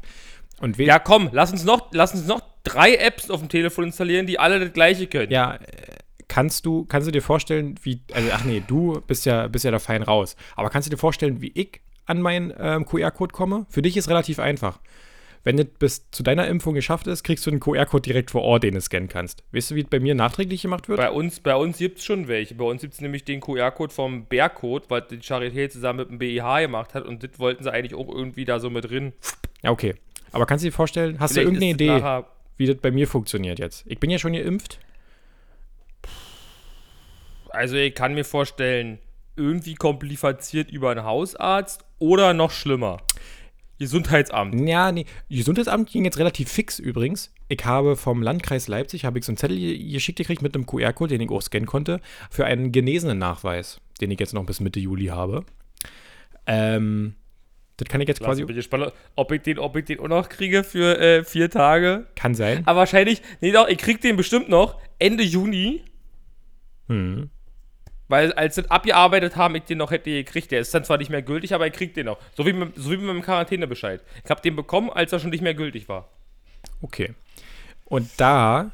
Und 0.61 0.77
Ja, 0.77 0.99
komm, 0.99 1.29
lass 1.33 1.51
uns 1.51 1.65
noch, 1.65 1.89
lass 1.91 2.13
uns 2.13 2.27
noch 2.27 2.41
drei 2.65 2.95
Apps 2.95 3.29
auf 3.29 3.39
dem 3.39 3.49
Telefon 3.49 3.85
installieren, 3.85 4.25
die 4.25 4.37
alle 4.39 4.59
das 4.59 4.73
gleiche 4.73 5.07
können. 5.07 5.31
ja, 5.31 5.57
kannst 6.27 6.65
du, 6.65 6.85
kannst 6.85 7.07
du 7.07 7.11
dir 7.11 7.21
vorstellen, 7.21 7.75
wie, 7.83 8.01
also 8.11 8.29
ach 8.33 8.43
nee, 8.43 8.61
du 8.65 9.01
bist 9.07 9.25
ja, 9.25 9.47
bist 9.47 9.65
ja 9.65 9.71
da 9.71 9.79
fein 9.79 10.03
raus. 10.03 10.35
Aber 10.55 10.69
kannst 10.69 10.87
du 10.87 10.89
dir 10.89 10.97
vorstellen, 10.97 11.41
wie 11.41 11.51
ich 11.53 11.81
an 12.05 12.21
meinen 12.21 12.53
ähm, 12.59 12.85
QR-Code 12.85 13.33
komme? 13.33 13.65
Für 13.69 13.81
dich 13.81 13.97
ist 13.97 14.09
relativ 14.09 14.39
einfach. 14.39 14.79
Wenn 15.45 15.57
das 15.57 15.67
bis 15.77 16.09
zu 16.09 16.23
deiner 16.23 16.47
Impfung 16.47 16.73
geschafft 16.73 17.05
ist, 17.05 17.23
kriegst 17.23 17.45
du 17.45 17.51
einen 17.51 17.59
QR-Code 17.59 18.01
direkt 18.01 18.31
vor 18.31 18.41
Ort, 18.41 18.63
den 18.63 18.73
du 18.73 18.81
scannen 18.81 19.07
kannst. 19.07 19.43
Weißt 19.51 19.69
du, 19.69 19.75
wie 19.75 19.81
es 19.81 19.87
bei 19.87 19.99
mir 19.99 20.15
nachträglich 20.15 20.63
gemacht 20.63 20.89
wird? 20.89 20.97
Bei 20.97 21.11
uns, 21.11 21.39
bei 21.39 21.55
uns 21.55 21.77
gibt 21.77 21.99
es 21.99 22.05
schon 22.05 22.27
welche. 22.27 22.55
Bei 22.55 22.65
uns 22.65 22.81
gibt 22.81 22.95
es 22.95 23.01
nämlich 23.01 23.25
den 23.25 23.41
QR-Code 23.41 23.93
vom 23.93 24.25
Bärcode, 24.25 24.89
weil 24.89 25.01
die 25.03 25.19
Charité 25.19 25.69
zusammen 25.69 25.99
mit 25.99 26.09
dem 26.09 26.17
BIH 26.17 26.61
gemacht 26.61 26.95
hat 26.95 27.05
und 27.05 27.23
das 27.23 27.37
wollten 27.37 27.63
sie 27.63 27.71
eigentlich 27.71 27.93
auch 27.93 28.09
irgendwie 28.09 28.43
da 28.43 28.59
so 28.59 28.71
mit 28.71 28.89
drin. 28.89 29.13
Ja, 29.61 29.69
okay. 29.69 29.93
Aber 30.31 30.47
kannst 30.47 30.65
du 30.65 30.69
dir 30.69 30.73
vorstellen, 30.73 31.19
hast 31.19 31.33
Vielleicht 31.33 31.47
du 31.47 31.53
irgendeine 31.53 31.71
Idee, 31.71 32.23
wie 32.57 32.65
das 32.67 32.77
bei 32.77 32.91
mir 32.91 33.07
funktioniert 33.07 33.59
jetzt? 33.59 33.83
Ich 33.87 33.99
bin 33.99 34.09
ja 34.09 34.17
schon 34.19 34.33
geimpft. 34.33 34.79
Also 37.49 37.75
ich 37.75 37.95
kann 37.95 38.13
mir 38.13 38.25
vorstellen, 38.25 38.99
irgendwie 39.35 39.75
kompliziert 39.75 40.71
über 40.71 40.91
einen 40.91 41.03
Hausarzt 41.03 41.85
oder 41.99 42.33
noch 42.33 42.51
schlimmer. 42.51 42.97
Gesundheitsamt. 43.77 44.67
Ja, 44.67 44.91
nee. 44.91 45.05
Gesundheitsamt 45.29 45.89
ging 45.91 46.05
jetzt 46.05 46.17
relativ 46.17 46.49
fix 46.49 46.79
übrigens. 46.79 47.33
Ich 47.49 47.65
habe 47.65 47.97
vom 47.97 48.21
Landkreis 48.21 48.69
Leipzig 48.69 49.03
habe 49.03 49.19
ich 49.19 49.25
so 49.25 49.31
einen 49.31 49.37
Zettel 49.37 49.57
ge- 49.57 49.91
geschickt 49.91 50.17
gekriegt 50.17 50.41
mit 50.41 50.55
einem 50.55 50.65
QR-Code, 50.65 51.17
den 51.17 51.21
ich 51.21 51.29
auch 51.29 51.41
scannen 51.41 51.65
konnte, 51.65 51.99
für 52.29 52.45
einen 52.45 52.71
genesenen 52.71 53.19
Nachweis, 53.19 53.81
den 53.99 54.11
ich 54.11 54.19
jetzt 54.19 54.33
noch 54.33 54.45
bis 54.45 54.61
Mitte 54.61 54.79
Juli 54.79 55.07
habe. 55.07 55.45
Ähm, 56.47 57.15
das 57.77 57.89
kann 57.89 57.99
ich 58.01 58.07
jetzt 58.07 58.21
Lass 58.21 58.37
quasi. 58.37 58.45
gespannt, 58.45 58.93
ob 59.15 59.31
ich 59.31 59.41
den, 59.41 59.59
ob 59.59 59.75
ich 59.75 59.85
den 59.85 59.99
auch 59.99 60.07
noch 60.07 60.29
kriege 60.29 60.63
für 60.63 60.97
äh, 60.99 61.23
vier 61.23 61.49
Tage. 61.49 62.07
Kann 62.15 62.33
sein. 62.33 62.63
Aber 62.65 62.79
wahrscheinlich, 62.79 63.21
nee 63.41 63.51
doch, 63.51 63.67
ich 63.67 63.77
krieg 63.77 63.99
den 64.01 64.15
bestimmt 64.15 64.47
noch 64.47 64.79
Ende 64.97 65.23
Juni. 65.23 65.83
Hm. 66.87 67.29
Weil 68.07 68.31
als 68.33 68.55
sie 68.55 68.61
das 68.61 68.71
abgearbeitet 68.71 69.35
haben, 69.35 69.55
ich 69.55 69.63
den 69.63 69.79
noch 69.79 69.91
hätte 69.91 70.11
gekriegt. 70.11 70.51
Der 70.51 70.59
ist 70.59 70.73
dann 70.73 70.83
zwar 70.83 70.97
nicht 70.97 71.09
mehr 71.09 71.21
gültig, 71.23 71.53
aber 71.53 71.67
ich 71.67 71.73
krieg 71.73 71.93
den 71.95 72.05
noch. 72.05 72.19
So 72.35 72.45
wie, 72.45 72.53
mit, 72.53 72.75
so 72.75 72.91
wie 72.91 72.97
mit 72.97 73.07
meinem 73.07 73.23
Quarantänebescheid. 73.23 74.01
Ich 74.23 74.29
habe 74.29 74.41
den 74.41 74.55
bekommen, 74.55 74.89
als 74.89 75.11
er 75.11 75.19
schon 75.19 75.31
nicht 75.31 75.41
mehr 75.41 75.55
gültig 75.55 75.89
war. 75.89 76.09
Okay. 76.81 77.13
Und 77.85 78.09
da 78.17 78.71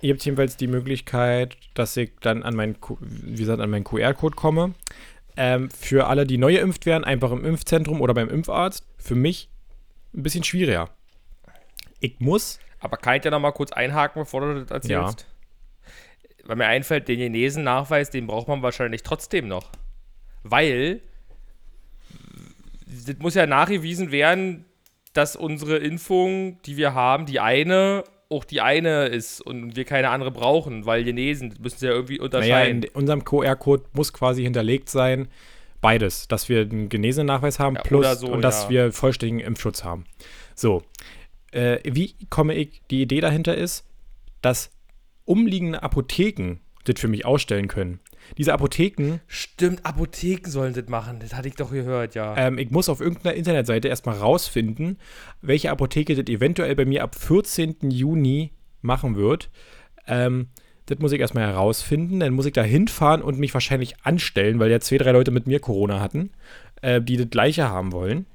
gibt 0.00 0.20
es 0.20 0.24
jedenfalls 0.24 0.56
die 0.56 0.66
Möglichkeit, 0.66 1.56
dass 1.74 1.96
ich 1.96 2.12
dann 2.20 2.42
an 2.42 2.54
meinen, 2.54 2.76
wie 3.00 3.36
gesagt, 3.36 3.60
an 3.60 3.70
meinen 3.70 3.84
QR-Code 3.84 4.34
komme. 4.34 4.74
Ähm, 5.40 5.70
für 5.70 6.08
alle, 6.08 6.26
die 6.26 6.36
neu 6.36 6.54
geimpft 6.54 6.84
werden, 6.84 7.04
einfach 7.04 7.30
im 7.30 7.44
Impfzentrum 7.44 8.00
oder 8.00 8.12
beim 8.12 8.28
Impfarzt. 8.28 8.84
Für 8.98 9.14
mich 9.14 9.48
ein 10.12 10.24
bisschen 10.24 10.42
schwieriger. 10.42 10.90
Ich 12.00 12.18
muss 12.18 12.58
Aber 12.80 12.96
kann 12.96 13.16
ich 13.16 13.22
da 13.22 13.30
noch 13.30 13.40
mal 13.40 13.52
kurz 13.52 13.72
einhaken, 13.72 14.22
bevor 14.22 14.40
du 14.40 14.64
das 14.64 14.70
erzählst? 14.70 15.26
Weil 16.44 16.56
mir 16.56 16.66
einfällt, 16.66 17.08
den 17.08 17.18
Genesen-Nachweis, 17.18 18.10
den 18.10 18.26
braucht 18.26 18.48
man 18.48 18.62
wahrscheinlich 18.62 19.02
trotzdem 19.02 19.48
noch. 19.48 19.70
Weil 20.42 21.02
das 22.86 23.18
muss 23.18 23.34
ja 23.34 23.46
nachgewiesen 23.46 24.10
werden, 24.10 24.64
dass 25.12 25.36
unsere 25.36 25.76
Impfung, 25.78 26.60
die 26.62 26.76
wir 26.76 26.94
haben, 26.94 27.26
die 27.26 27.40
eine 27.40 28.04
auch 28.30 28.44
die 28.44 28.60
eine 28.60 29.06
ist 29.06 29.40
und 29.40 29.76
wir 29.76 29.84
keine 29.84 30.10
andere 30.10 30.30
brauchen, 30.30 30.84
weil 30.86 31.04
Genesen, 31.04 31.54
müssen 31.60 31.78
sie 31.78 31.86
ja 31.86 31.92
irgendwie 31.92 32.16
Naja, 32.16 32.24
unterscheiden. 32.24 32.82
in 32.82 32.88
unserem 32.90 33.24
QR-Code 33.24 33.84
muss 33.92 34.12
quasi 34.12 34.42
hinterlegt 34.42 34.90
sein, 34.90 35.28
beides, 35.80 36.28
dass 36.28 36.48
wir 36.48 36.60
einen 36.62 36.88
Genesenachweis 36.88 37.58
haben 37.58 37.76
Ja, 37.76 37.82
plus 37.82 38.20
so, 38.20 38.28
und 38.28 38.42
dass 38.42 38.64
ja. 38.64 38.70
wir 38.70 38.92
vollständigen 38.92 39.40
Impfschutz 39.40 39.82
haben. 39.84 40.04
So, 40.54 40.82
äh, 41.52 41.78
wie 41.84 42.14
komme 42.28 42.54
ich, 42.54 42.82
die 42.90 43.00
Idee 43.02 43.20
dahinter 43.20 43.56
ist, 43.56 43.84
dass 44.42 44.70
umliegende 45.24 45.82
Apotheken 45.82 46.56
das 46.84 47.00
für 47.00 47.08
mich 47.08 47.24
ausstellen 47.24 47.68
können. 47.68 48.00
Diese 48.36 48.52
Apotheken, 48.52 49.20
Stimmt, 49.26 49.84
Apotheken 49.86 50.50
sollen 50.50 50.74
das 50.74 50.88
machen, 50.88 51.18
das 51.20 51.34
hatte 51.34 51.48
ich 51.48 51.54
doch 51.54 51.70
gehört, 51.70 52.14
ja. 52.14 52.36
ähm, 52.36 52.58
ich 52.58 52.70
muss 52.70 52.88
auf 52.88 53.00
irgendeiner 53.00 53.34
Internetseite 53.34 53.88
erstmal 53.88 54.16
rausfinden, 54.16 54.98
welche 55.40 55.70
Apotheke 55.70 56.14
das 56.14 56.26
eventuell 56.26 56.74
bei 56.74 56.84
mir 56.84 57.02
ab 57.02 57.14
14. 57.14 57.76
Juni 57.90 58.52
machen 58.82 59.16
wird. 59.16 59.50
Ähm, 60.06 60.48
das 60.86 60.98
muss 60.98 61.12
ich 61.12 61.20
erstmal 61.20 61.46
herausfinden. 61.46 62.20
Dann 62.20 62.32
muss 62.32 62.46
ich 62.46 62.52
da 62.52 62.62
hinfahren 62.62 63.22
und 63.22 63.38
mich 63.38 63.52
wahrscheinlich 63.54 63.94
anstellen, 64.02 64.58
weil 64.58 64.70
ja 64.70 64.80
zwei, 64.80 64.98
drei 64.98 65.12
Leute 65.12 65.30
mit 65.30 65.46
mir 65.46 65.60
Corona 65.60 66.00
hatten, 66.00 66.30
äh, 66.82 67.00
die 67.00 67.16
das 67.16 67.28
gleiche 67.30 67.68
haben 67.68 67.92
wollen. 67.92 68.26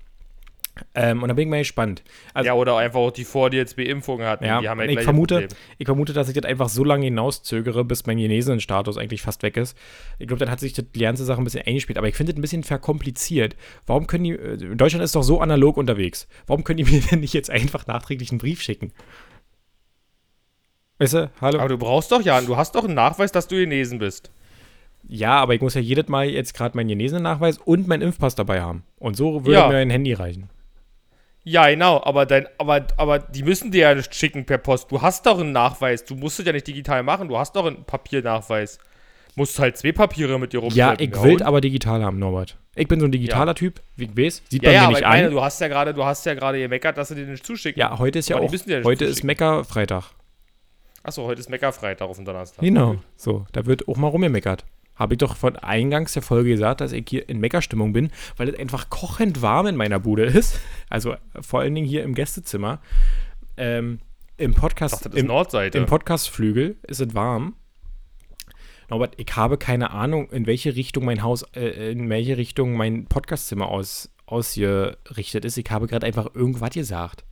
Ähm, 0.95 1.21
und 1.21 1.27
da 1.29 1.35
bin 1.35 1.43
ich 1.47 1.49
mal 1.51 1.59
gespannt. 1.59 2.03
Also, 2.33 2.47
ja, 2.47 2.53
oder 2.55 2.75
einfach 2.77 2.99
auch 2.99 3.11
die 3.11 3.25
vor 3.25 3.51
die 3.51 3.57
jetzt 3.57 3.75
Beimpfungen 3.75 4.25
hatten. 4.25 4.43
ja, 4.43 4.59
die 4.59 4.69
haben 4.69 4.79
ja 4.79 4.85
ich, 4.87 5.01
vermute, 5.01 5.35
Problem. 5.41 5.57
ich 5.77 5.85
vermute, 5.85 6.13
dass 6.13 6.27
ich 6.29 6.33
das 6.33 6.45
einfach 6.45 6.67
so 6.69 6.83
lange 6.83 7.05
hinauszögere, 7.05 7.85
bis 7.85 8.07
mein 8.07 8.17
Genesenenstatus 8.17 8.97
eigentlich 8.97 9.21
fast 9.21 9.43
weg 9.43 9.55
ist. 9.57 9.77
Ich 10.17 10.27
glaube, 10.27 10.39
dann 10.39 10.49
hat 10.49 10.59
sich 10.59 10.73
die 10.73 10.99
ganze 10.99 11.25
Sache 11.25 11.39
ein 11.39 11.43
bisschen 11.43 11.61
eingespielt. 11.67 11.99
Aber 11.99 12.07
ich 12.07 12.15
finde 12.15 12.33
das 12.33 12.39
ein 12.39 12.41
bisschen 12.41 12.63
verkompliziert. 12.63 13.55
Warum 13.85 14.07
können 14.07 14.23
die, 14.23 14.31
äh, 14.31 14.75
Deutschland 14.75 15.03
ist 15.03 15.15
doch 15.15 15.21
so 15.23 15.41
analog 15.41 15.77
unterwegs. 15.77 16.27
Warum 16.47 16.63
können 16.63 16.77
die 16.77 16.85
mir 16.91 17.01
denn 17.01 17.19
nicht 17.19 17.33
jetzt 17.33 17.51
einfach 17.51 17.85
nachträglich 17.85 18.31
einen 18.31 18.39
Brief 18.39 18.61
schicken? 18.61 18.93
Weißt 20.99 21.13
du, 21.13 21.31
hallo? 21.41 21.59
Aber 21.59 21.69
du 21.69 21.77
brauchst 21.77 22.11
doch 22.11 22.21
ja, 22.21 22.39
du 22.41 22.55
hast 22.57 22.75
doch 22.75 22.85
einen 22.85 22.93
Nachweis, 22.93 23.31
dass 23.31 23.47
du 23.47 23.55
genesen 23.55 23.99
bist. 23.99 24.31
ja, 25.07 25.31
aber 25.37 25.53
ich 25.53 25.61
muss 25.61 25.73
ja 25.73 25.81
jedes 25.81 26.07
Mal 26.07 26.29
jetzt 26.29 26.53
gerade 26.55 26.77
meinen 26.77 26.87
Genesenennachweis 26.87 27.57
und 27.57 27.87
meinen 27.87 28.01
Impfpass 28.03 28.35
dabei 28.35 28.61
haben. 28.61 28.83
Und 28.99 29.17
so 29.17 29.45
würde 29.45 29.59
Ja. 29.59 29.67
mir 29.67 29.77
ein 29.77 29.89
Handy 29.89 30.13
reichen. 30.13 30.49
Ja, 31.45 31.69
genau, 31.69 32.01
aber, 32.03 32.25
dein, 32.25 32.47
aber, 32.57 32.87
aber 32.95 33.19
die 33.19 33.43
müssen 33.43 33.71
dir 33.71 33.81
ja 33.89 33.95
nicht 33.95 34.15
schicken 34.15 34.45
per 34.45 34.57
Post. 34.57 34.91
Du 34.91 35.01
hast 35.01 35.25
doch 35.25 35.39
einen 35.39 35.51
Nachweis. 35.51 36.05
Du 36.05 36.15
musst 36.15 36.39
es 36.39 36.45
ja 36.45 36.53
nicht 36.53 36.67
digital 36.67 37.03
machen. 37.03 37.27
Du 37.27 37.37
hast 37.37 37.55
doch 37.55 37.65
einen 37.65 37.83
Papiernachweis. 37.83 38.79
Musst 39.35 39.57
halt 39.59 39.77
zwei 39.77 39.91
Papiere 39.91 40.39
mit 40.39 40.53
dir 40.53 40.57
Ja, 40.57 40.61
rumschleppen. 40.91 41.05
ich 41.17 41.23
will 41.23 41.33
und- 41.33 41.41
aber 41.41 41.59
digital 41.59 42.03
haben, 42.03 42.19
Norbert. 42.19 42.57
Ich 42.75 42.87
bin 42.87 42.99
so 42.99 43.05
ein 43.07 43.11
digitaler 43.11 43.55
Typ, 43.55 43.81
wie 43.95 44.05
ich 44.05 44.17
weiß. 44.17 44.41
Sieht 44.49 44.63
Ja, 44.63 44.71
ja, 44.71 44.79
mir 44.79 44.83
aber 44.85 44.91
nicht 44.93 45.01
ich 45.01 45.07
meine, 45.07 45.27
an. 45.27 45.33
du 45.33 45.41
hast 45.43 45.59
ja 45.61 45.67
gerade, 45.67 45.93
du 45.93 46.03
hast 46.05 46.25
ja 46.25 46.33
gerade 46.33 46.59
gemeckert, 46.59 46.97
dass 46.97 47.09
sie 47.09 47.15
dir 47.15 47.25
nicht 47.25 47.45
zuschicken. 47.45 47.79
Ja, 47.79 47.97
heute 47.99 48.19
ist 48.19 48.29
ja 48.29 48.37
Aber 48.37 48.45
auch, 48.45 48.53
ja 48.53 48.83
heute 48.83 49.05
ist. 49.05 49.23
Mecker-Freitag. 49.23 50.05
Achso, 51.03 51.23
heute 51.25 51.41
ist 51.41 51.49
Meckerfreitag 51.49 52.07
auf 52.07 52.15
dem 52.15 52.25
Donnerstag. 52.25 52.61
Genau, 52.63 52.95
so, 53.17 53.45
da 53.51 53.65
wird 53.65 53.87
auch 53.89 53.97
mal 53.97 54.07
rumgemeckert. 54.07 54.63
Habe 54.95 55.15
ich 55.15 55.17
doch 55.17 55.35
von 55.35 55.55
eingangs 55.55 56.13
der 56.13 56.21
Folge 56.21 56.49
gesagt, 56.51 56.81
dass 56.81 56.91
ich 56.91 57.05
hier 57.09 57.27
in 57.27 57.39
Meckerstimmung 57.39 57.93
bin, 57.93 58.11
weil 58.37 58.49
es 58.49 58.59
einfach 58.59 58.89
kochend 58.89 59.41
warm 59.41 59.67
in 59.67 59.75
meiner 59.75 59.99
Bude 59.99 60.23
ist. 60.25 60.59
Also 60.89 61.15
vor 61.41 61.61
allen 61.61 61.73
Dingen 61.73 61.87
hier 61.87 62.03
im 62.03 62.13
Gästezimmer. 62.13 62.79
Ähm, 63.57 63.99
Im 64.37 64.51
Ich 64.51 64.57
Podcast, 64.57 64.93
dachte, 64.95 65.09
das 65.09 65.19
im, 65.19 65.27
Nordseite. 65.27 65.77
im 65.77 65.85
Podcastflügel 65.87 66.77
ist 66.87 67.01
es 67.01 67.15
warm. 67.15 67.55
Norbert, 68.89 69.15
ich 69.17 69.35
habe 69.35 69.57
keine 69.57 69.91
Ahnung, 69.91 70.29
in 70.29 70.45
welche 70.45 70.75
Richtung 70.75 71.05
mein 71.05 71.23
Haus, 71.23 71.43
äh, 71.55 71.91
in 71.91 72.09
welche 72.09 72.37
Richtung 72.37 72.73
mein 72.73 73.05
Podcastzimmer 73.05 73.67
aus, 73.67 74.11
ausgerichtet 74.27 75.45
ist. 75.45 75.57
Ich 75.57 75.69
habe 75.71 75.87
gerade 75.87 76.05
einfach 76.05 76.35
irgendwas 76.35 76.71
gesagt. 76.71 77.23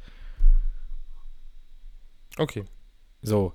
okay. 2.38 2.64
So. 3.22 3.54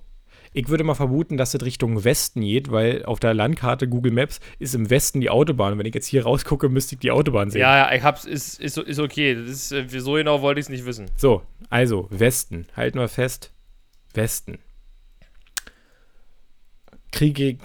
Ich 0.57 0.69
würde 0.69 0.83
mal 0.83 0.95
vermuten, 0.95 1.37
dass 1.37 1.53
es 1.53 1.61
Richtung 1.61 2.03
Westen 2.03 2.41
geht, 2.41 2.71
weil 2.71 3.05
auf 3.05 3.19
der 3.19 3.35
Landkarte 3.35 3.87
Google 3.87 4.11
Maps 4.11 4.39
ist 4.57 4.73
im 4.73 4.89
Westen 4.89 5.21
die 5.21 5.29
Autobahn. 5.29 5.73
Und 5.73 5.77
wenn 5.77 5.85
ich 5.85 5.93
jetzt 5.93 6.07
hier 6.07 6.23
rausgucke, 6.23 6.67
müsste 6.67 6.95
ich 6.95 6.99
die 6.99 7.11
Autobahn 7.11 7.51
sehen. 7.51 7.61
Ja, 7.61 7.77
ja, 7.77 7.95
ich 7.95 8.01
hab's, 8.01 8.25
ist, 8.25 8.59
ist, 8.59 8.75
ist 8.79 8.97
okay. 8.97 9.35
Das 9.35 9.47
ist, 9.47 9.71
äh, 9.71 9.87
so 9.99 10.13
genau 10.13 10.41
wollte 10.41 10.59
ich 10.59 10.65
es 10.65 10.69
nicht 10.69 10.87
wissen. 10.87 11.11
So, 11.15 11.43
also, 11.69 12.07
Westen. 12.09 12.65
Halten 12.75 12.97
wir 12.97 13.07
fest. 13.07 13.51
Westen. 14.15 14.57
Kriege 17.11 17.49
ich. 17.49 17.59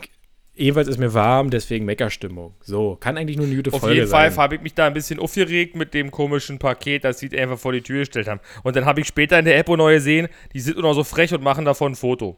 Jeweils 0.54 0.86
ist 0.86 0.98
mir 0.98 1.14
warm, 1.14 1.48
deswegen 1.48 1.86
Meckerstimmung. 1.86 2.52
So, 2.60 2.96
kann 2.96 3.16
eigentlich 3.16 3.38
nur 3.38 3.46
eine 3.46 3.56
gute 3.56 3.72
Auf 3.72 3.80
Folge 3.80 3.94
jeden 3.96 4.08
Fall 4.08 4.30
sein. 4.30 4.38
habe 4.38 4.56
ich 4.56 4.60
mich 4.60 4.74
da 4.74 4.86
ein 4.86 4.92
bisschen 4.92 5.18
aufgeregt 5.18 5.76
mit 5.76 5.94
dem 5.94 6.10
komischen 6.10 6.58
Paket, 6.58 7.04
das 7.04 7.20
sie 7.20 7.30
einfach 7.38 7.58
vor 7.58 7.72
die 7.72 7.80
Tür 7.80 8.00
gestellt 8.00 8.28
haben. 8.28 8.42
Und 8.62 8.76
dann 8.76 8.84
habe 8.84 9.00
ich 9.00 9.06
später 9.06 9.38
in 9.38 9.46
der 9.46 9.56
App 9.56 9.70
auch 9.70 9.78
neu 9.78 9.94
gesehen, 9.94 10.28
die 10.52 10.60
sind 10.60 10.74
nur 10.74 10.82
noch 10.82 10.92
so 10.92 11.04
frech 11.04 11.32
und 11.32 11.42
machen 11.42 11.64
davon 11.64 11.92
ein 11.92 11.96
Foto. 11.96 12.36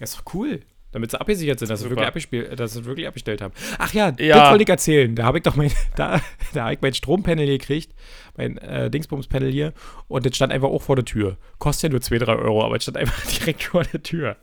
Ja, 0.00 0.04
ist 0.04 0.18
doch 0.18 0.34
cool. 0.34 0.60
Damit 0.92 1.12
sie 1.12 1.20
abgesichert 1.20 1.60
sind, 1.60 1.70
dass 1.70 1.82
sie, 1.82 1.88
wirklich 1.90 2.28
dass 2.56 2.72
sie 2.72 2.84
wirklich 2.84 3.06
abgestellt 3.06 3.40
haben. 3.42 3.54
Ach 3.78 3.92
ja, 3.92 4.12
Ja. 4.18 4.38
das 4.40 4.50
wollte 4.50 4.64
ich 4.64 4.68
erzählen. 4.68 5.14
Da 5.14 5.22
habe 5.22 5.38
ich 5.38 5.44
doch 5.44 5.54
mein, 5.54 5.70
da, 5.96 6.20
da 6.52 6.64
habe 6.64 6.74
ich 6.74 6.80
mein 6.80 6.94
Strompanel 6.94 7.46
gekriegt, 7.46 7.94
mein 8.36 8.58
äh, 8.58 8.90
Dingsbums-Panel 8.90 9.52
hier, 9.52 9.72
und 10.08 10.26
das 10.26 10.34
stand 10.34 10.52
einfach 10.52 10.68
auch 10.68 10.82
vor 10.82 10.96
der 10.96 11.04
Tür. 11.04 11.36
Kostet 11.60 11.84
ja 11.84 11.88
nur 11.90 12.00
2, 12.00 12.18
3 12.18 12.32
Euro, 12.34 12.64
aber 12.64 12.74
es 12.74 12.82
stand 12.82 12.96
einfach 12.96 13.24
direkt 13.38 13.62
vor 13.62 13.84
der 13.84 14.02
Tür. 14.02 14.36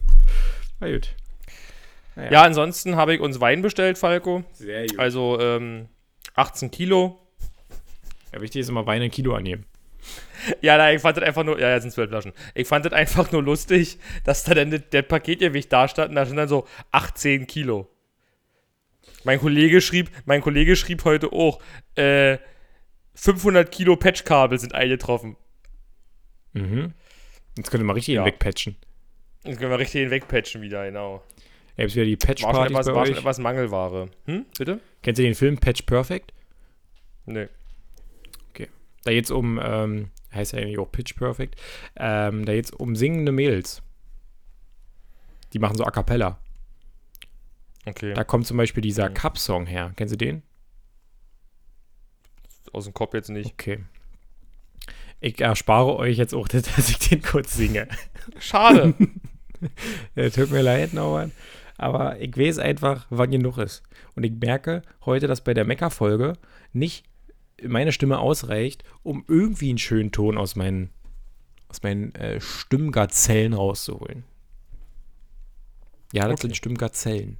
Na 0.79 0.89
gut. 0.89 1.15
Naja. 2.15 2.31
Ja, 2.31 2.41
ansonsten 2.43 2.95
habe 2.95 3.13
ich 3.13 3.19
uns 3.19 3.41
Wein 3.41 3.61
bestellt, 3.61 3.97
Falco. 3.97 4.45
Sehr 4.53 4.87
gut. 4.87 4.99
Also 4.99 5.39
ähm, 5.41 5.87
18 6.35 6.71
Kilo. 6.71 7.19
Ja, 8.33 8.39
wichtig 8.41 8.61
ist 8.61 8.69
immer 8.69 8.85
Wein 8.85 9.01
ein 9.01 9.11
Kilo 9.11 9.35
annehmen. 9.35 9.65
Ja, 10.61 10.77
nein, 10.77 10.95
ich 10.97 11.01
fand 11.01 11.17
das 11.17 11.23
einfach 11.23 11.43
nur, 11.43 11.59
ja, 11.59 11.73
jetzt 11.73 11.81
sind 11.83 11.91
zwölf 11.91 12.09
Flaschen. 12.09 12.31
Ich 12.53 12.67
fand 12.67 12.85
das 12.85 12.93
einfach 12.93 13.31
nur 13.31 13.41
lustig, 13.43 13.97
dass 14.23 14.43
da 14.43 14.53
dann 14.53 14.83
der 14.91 15.01
Paketgewicht 15.01 15.71
da 15.73 15.87
stand 15.87 16.09
und 16.09 16.15
da 16.15 16.25
sind 16.25 16.37
dann 16.37 16.47
so 16.47 16.67
18 16.91 17.47
Kilo. 17.47 17.89
Mein 19.23 19.39
Kollege 19.39 19.81
schrieb, 19.81 20.09
mein 20.25 20.41
Kollege 20.41 20.75
schrieb 20.75 21.03
heute 21.05 21.31
auch, 21.33 21.59
äh, 21.95 22.37
500 23.15 23.71
Kilo 23.71 23.95
Patchkabel 23.95 24.59
sind 24.59 24.75
eingetroffen. 24.75 25.35
Mhm. 26.53 26.93
Jetzt 27.57 27.71
könnt 27.71 27.81
ihr 27.81 27.85
mal 27.85 27.93
richtig 27.93 28.13
Ja. 28.15 28.21
ja. 28.21 28.27
wegpatchen. 28.27 28.75
Jetzt 29.43 29.59
können 29.59 29.71
wir 29.71 29.79
richtig 29.79 30.01
hinwegpatchen 30.01 30.61
wieder, 30.61 30.85
genau. 30.85 31.23
Ja, 31.77 31.83
jetzt 31.83 31.95
wieder 31.95 32.05
die 32.05 32.13
etwas, 32.13 32.41
bei 32.41 32.93
war 32.93 33.05
schon 33.05 33.13
euch. 33.13 33.19
etwas 33.19 33.39
Mangelware. 33.39 34.09
Hm, 34.25 34.45
bitte? 34.57 34.79
Kennt 35.01 35.17
ihr 35.19 35.25
den 35.25 35.35
Film 35.35 35.57
Patch 35.57 35.81
Perfect? 35.83 36.33
Nee. 37.25 37.47
Da 39.07 39.13
geht's 39.13 39.31
um, 39.31 39.57
ähm, 39.63 40.11
heißt 40.33 40.51
ja 40.51 40.59
eigentlich 40.59 40.79
auch 40.79 40.91
Pitch 40.91 41.15
Perfect, 41.15 41.55
ähm, 41.95 42.43
da 42.45 42.51
geht's 42.51 42.71
um 42.71 42.93
singende 42.93 43.31
Mädels. 43.31 43.81
Die 45.53 45.59
machen 45.59 45.77
so 45.77 45.85
A 45.85 45.91
Cappella. 45.91 46.37
Okay. 47.85 48.13
Da 48.13 48.25
kommt 48.25 48.45
zum 48.45 48.57
Beispiel 48.57 48.81
dieser 48.81 49.09
Mhm. 49.09 49.13
Cup-Song 49.13 49.65
her. 49.65 49.93
Kennen 49.95 50.09
Sie 50.09 50.17
den? 50.17 50.43
Aus 52.73 52.83
dem 52.83 52.93
Kopf 52.93 53.13
jetzt 53.13 53.29
nicht. 53.29 53.53
Okay. 53.53 53.79
Ich 55.21 55.39
erspare 55.39 55.95
euch 55.95 56.17
jetzt 56.17 56.33
auch, 56.35 56.47
dass 56.49 56.89
ich 56.89 56.99
den 56.99 57.21
kurz 57.21 57.55
singe. 57.55 57.87
Schade. 58.39 58.93
Ja, 60.15 60.29
tut 60.29 60.51
mir 60.51 60.61
leid, 60.61 60.93
Norbert. 60.93 61.31
Aber 61.77 62.19
ich 62.19 62.37
weiß 62.37 62.59
einfach, 62.59 63.07
wann 63.09 63.31
genug 63.31 63.57
ist. 63.57 63.81
Und 64.15 64.23
ich 64.23 64.33
merke 64.33 64.83
heute, 65.03 65.25
dass 65.25 65.43
bei 65.43 65.55
der 65.55 65.65
Mecker-Folge 65.65 66.33
nicht 66.73 67.05
meine 67.63 67.91
Stimme 67.91 68.19
ausreicht, 68.19 68.83
um 69.03 69.23
irgendwie 69.27 69.69
einen 69.69 69.77
schönen 69.77 70.11
Ton 70.11 70.37
aus 70.37 70.55
meinen, 70.55 70.89
aus 71.69 71.81
meinen 71.83 72.13
äh, 72.15 72.39
Stimmgazellen 72.39 73.53
rauszuholen. 73.53 74.23
Ja, 76.13 76.23
das 76.23 76.33
Okay. 76.33 76.41
sind 76.43 76.57
Stimmgazellen. 76.57 77.37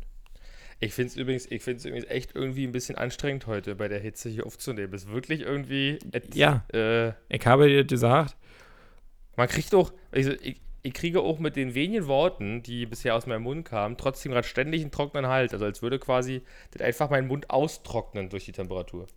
Ich 0.80 0.93
finde 0.93 1.08
es 1.10 1.17
übrigens, 1.17 1.45
ich 1.49 1.63
find's 1.63 1.86
übrigens 1.86 2.08
echt 2.10 2.36
irgendwie 2.36 2.65
ein 2.67 2.71
bisschen 2.71 2.95
anstrengend 2.95 3.47
heute 3.47 3.75
bei 3.75 3.88
der 3.88 3.99
Hitze 3.99 4.30
hier 4.30 4.45
aufzunehmen. 4.45 4.93
Ist 4.93 5.10
wirklich 5.10 5.41
irgendwie. 5.41 5.97
et- 6.12 6.36
Ja. 6.36 6.65
Äh, 6.71 7.13
Ich 7.30 7.45
habe 7.47 7.67
dir 7.67 7.84
gesagt, 7.86 8.36
man 9.36 9.47
kriegt 9.47 9.73
doch. 9.73 9.91
Also 10.12 10.34
ich, 10.34 10.62
ich 10.84 10.93
kriege 10.93 11.21
auch 11.21 11.39
mit 11.39 11.56
den 11.56 11.73
wenigen 11.73 12.06
Worten, 12.06 12.62
die 12.62 12.86
bisher 12.86 13.15
aus 13.15 13.25
meinem 13.25 13.43
Mund 13.43 13.65
kamen, 13.65 13.97
trotzdem 13.97 14.32
gerade 14.34 14.47
ständig 14.47 14.82
einen 14.82 14.91
trockenen 14.91 15.27
Halt. 15.27 15.51
Also 15.53 15.65
als 15.65 15.82
würde 15.82 15.97
quasi 15.97 16.43
das 16.71 16.82
einfach 16.84 17.10
meinen 17.10 17.27
Mund 17.27 17.49
austrocknen 17.49 18.30
durch 18.30 18.45
die 18.45 18.51
Temperatur. 18.51 19.08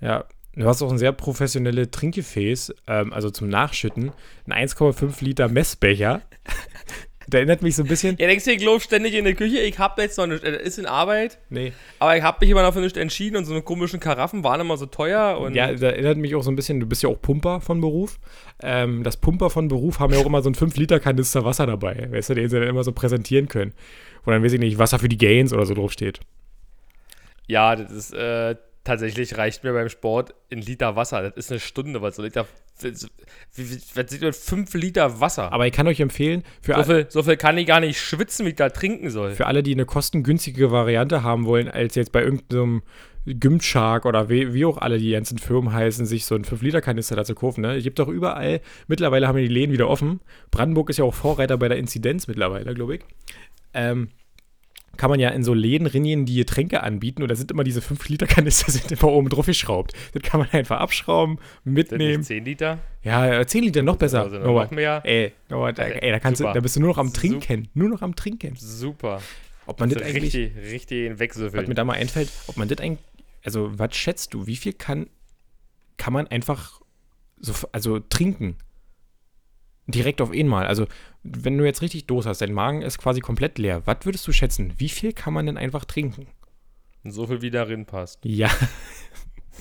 Ja, 0.00 0.24
du 0.54 0.66
hast 0.66 0.82
auch 0.82 0.90
ein 0.90 0.98
sehr 0.98 1.12
professionelles 1.12 1.90
Trinkgefäß, 1.90 2.74
ähm, 2.86 3.12
also 3.12 3.30
zum 3.30 3.48
Nachschütten, 3.48 4.12
ein 4.48 4.68
1,5 4.68 5.22
Liter 5.24 5.48
Messbecher. 5.48 6.22
Der 7.28 7.40
erinnert 7.40 7.60
mich 7.62 7.74
so 7.74 7.82
ein 7.82 7.88
bisschen. 7.88 8.16
Ihr 8.18 8.28
denkst, 8.28 8.46
ich 8.46 8.58
glaube 8.58 8.80
ständig 8.80 9.14
in 9.14 9.24
der 9.24 9.34
Küche, 9.34 9.58
ich 9.58 9.78
habe 9.80 10.00
jetzt 10.00 10.16
noch 10.16 10.28
nicht, 10.28 10.44
äh, 10.44 10.62
ist 10.62 10.78
in 10.78 10.86
Arbeit, 10.86 11.38
Nee, 11.50 11.72
aber 11.98 12.16
ich 12.16 12.22
habe 12.22 12.38
mich 12.40 12.50
immer 12.50 12.62
noch 12.62 12.72
für 12.72 12.80
nicht 12.80 12.96
entschieden 12.96 13.36
und 13.36 13.44
so 13.46 13.52
eine 13.52 13.62
komischen 13.62 13.98
Karaffen 13.98 14.44
waren 14.44 14.60
immer 14.60 14.76
so 14.76 14.86
teuer 14.86 15.38
und 15.40 15.54
ja, 15.54 15.72
da 15.72 15.88
erinnert 15.88 16.18
mich 16.18 16.36
auch 16.36 16.42
so 16.42 16.52
ein 16.52 16.56
bisschen, 16.56 16.78
du 16.78 16.86
bist 16.86 17.02
ja 17.02 17.08
auch 17.08 17.20
Pumper 17.20 17.60
von 17.60 17.80
Beruf. 17.80 18.20
Ähm, 18.62 19.02
das 19.02 19.16
Pumper 19.16 19.50
von 19.50 19.66
Beruf 19.66 19.98
haben 19.98 20.12
ja 20.12 20.20
auch 20.20 20.26
immer 20.26 20.40
so 20.40 20.48
einen 20.48 20.54
5-Liter-Kanister 20.54 21.44
Wasser 21.44 21.66
dabei, 21.66 22.08
weißt 22.12 22.30
du, 22.30 22.34
den 22.34 22.48
sie 22.48 22.60
dann 22.60 22.68
immer 22.68 22.84
so 22.84 22.92
präsentieren 22.92 23.48
können. 23.48 23.72
Wo 24.24 24.30
dann, 24.30 24.44
weiß 24.44 24.52
ich 24.52 24.60
nicht, 24.60 24.78
Wasser 24.78 25.00
für 25.00 25.08
die 25.08 25.18
Gains 25.18 25.52
oder 25.52 25.66
so 25.66 25.74
draufsteht. 25.74 26.20
Ja, 27.48 27.74
das 27.76 27.90
ist 27.90 28.14
äh, 28.14 28.56
tatsächlich 28.86 29.36
reicht 29.36 29.64
mir 29.64 29.72
beim 29.72 29.88
Sport 29.88 30.34
ein 30.50 30.60
Liter 30.60 30.96
Wasser. 30.96 31.22
Das 31.22 31.36
ist 31.36 31.50
eine 31.50 31.60
Stunde, 31.60 32.02
was 32.02 32.16
so 32.16 32.22
Liter. 32.22 32.46
Was 33.94 34.10
sieht 34.10 34.22
man? 34.22 34.32
Fünf 34.32 34.74
Liter 34.74 35.20
Wasser. 35.20 35.52
Aber 35.52 35.66
ich 35.66 35.72
kann 35.72 35.86
euch 35.86 36.00
empfehlen, 36.00 36.42
für, 36.62 36.74
so 36.76 36.84
viel, 36.84 37.06
so 37.08 37.22
viel 37.22 37.36
kann 37.36 37.58
ich 37.58 37.66
gar 37.66 37.80
nicht 37.80 38.00
schwitzen, 38.00 38.46
wie 38.46 38.50
ich 38.50 38.56
da 38.56 38.68
trinken 38.68 39.10
soll. 39.10 39.32
für 39.32 39.46
alle, 39.46 39.62
die 39.62 39.72
eine 39.72 39.86
kostengünstige 39.86 40.70
Variante 40.70 41.22
haben 41.22 41.46
wollen, 41.46 41.68
als 41.68 41.94
jetzt 41.94 42.12
bei 42.12 42.22
irgendeinem 42.22 42.82
Gymshark 43.26 44.06
oder 44.06 44.28
wie, 44.28 44.54
wie 44.54 44.64
auch 44.64 44.78
alle 44.78 44.98
die 44.98 45.10
ganzen 45.10 45.38
Firmen 45.38 45.72
heißen, 45.72 46.06
sich 46.06 46.24
so 46.26 46.34
einen 46.34 46.44
5-Liter-Kanister 46.44 47.16
dazu 47.16 47.34
kaufen. 47.34 47.62
Ne? 47.62 47.76
Es 47.76 47.82
gibt 47.82 47.98
doch 47.98 48.08
überall, 48.08 48.60
mittlerweile 48.86 49.26
haben 49.26 49.36
wir 49.36 49.42
die 49.42 49.52
Läden 49.52 49.72
wieder 49.72 49.88
offen. 49.88 50.20
Brandenburg 50.50 50.90
ist 50.90 50.98
ja 50.98 51.04
auch 51.04 51.14
Vorreiter 51.14 51.58
bei 51.58 51.68
der 51.68 51.78
Inzidenz 51.78 52.28
mittlerweile, 52.28 52.72
glaube 52.74 52.96
ich. 52.96 53.00
Ähm, 53.74 54.10
kann 54.96 55.10
man 55.10 55.20
ja 55.20 55.30
in 55.30 55.42
so 55.44 55.54
Läden 55.54 55.86
rennen, 55.86 56.26
die 56.26 56.36
Getränke 56.36 56.82
anbieten 56.82 57.22
und 57.22 57.28
da 57.30 57.34
sind 57.34 57.50
immer 57.50 57.64
diese 57.64 57.80
5-Liter-Kanister 57.80 58.70
sind 58.72 58.90
immer 58.92 59.08
oben 59.12 59.28
drauf 59.28 59.46
geschraubt. 59.46 59.92
Das 60.12 60.22
kann 60.22 60.40
man 60.40 60.50
einfach 60.50 60.80
abschrauben, 60.80 61.38
mitnehmen. 61.64 62.18
nicht 62.18 62.24
10 62.26 62.44
Liter? 62.44 62.78
Ja, 63.02 63.40
äh, 63.40 63.46
10 63.46 63.64
Liter 63.64 63.82
noch 63.82 63.96
besser. 63.96 64.22
Also 64.22 64.38
noch 64.38 64.70
mehr? 64.70 65.00
Ey, 65.04 65.32
Norbert, 65.48 65.78
Okay, 65.78 65.98
ey, 66.00 66.10
da, 66.10 66.18
kannst 66.18 66.40
du, 66.40 66.44
super. 66.44 66.54
da 66.54 66.60
bist 66.60 66.76
du 66.76 66.80
nur 66.80 66.90
noch 66.90 66.98
am 66.98 67.12
Trinken. 67.12 67.68
Nur 67.74 67.88
noch 67.88 68.02
am 68.02 68.16
Trinken. 68.16 68.54
Super. 68.56 69.20
Ob 69.66 69.80
man 69.80 69.88
das 69.90 69.98
So 70.00 70.04
eigentlich, 70.08 70.34
richtig, 70.34 70.56
richtig 70.72 71.06
in 71.06 71.12
was 71.14 71.20
Wegsüffeln. 71.20 71.68
mir 71.68 71.74
da 71.74 71.84
mal 71.84 71.94
einfällt, 71.94 72.30
ob 72.46 72.56
man 72.56 72.68
das 72.68 72.78
eigentlich, 72.78 73.04
also 73.44 73.78
was 73.78 73.96
schätzt 73.96 74.32
du, 74.34 74.46
wie 74.46 74.56
viel 74.56 74.72
kann, 74.72 75.08
kann 75.96 76.12
man 76.12 76.26
einfach 76.28 76.80
so, 77.38 77.52
also 77.72 77.98
trinken? 77.98 78.56
Direkt 79.86 80.20
auf 80.20 80.32
einmal. 80.32 80.66
Also, 80.66 80.86
wenn 81.22 81.56
du 81.56 81.64
jetzt 81.64 81.82
richtig 81.82 82.06
Durst 82.06 82.26
hast, 82.26 82.40
dein 82.40 82.52
Magen 82.52 82.82
ist 82.82 82.98
quasi 82.98 83.20
komplett 83.20 83.58
leer. 83.58 83.82
Was 83.84 83.98
würdest 84.02 84.26
du 84.26 84.32
schätzen? 84.32 84.72
Wie 84.78 84.88
viel 84.88 85.12
kann 85.12 85.32
man 85.32 85.46
denn 85.46 85.56
einfach 85.56 85.84
trinken? 85.84 86.26
So 87.04 87.26
viel 87.26 87.42
wie 87.42 87.50
darin 87.50 87.86
passt. 87.86 88.18
Ja. 88.24 88.50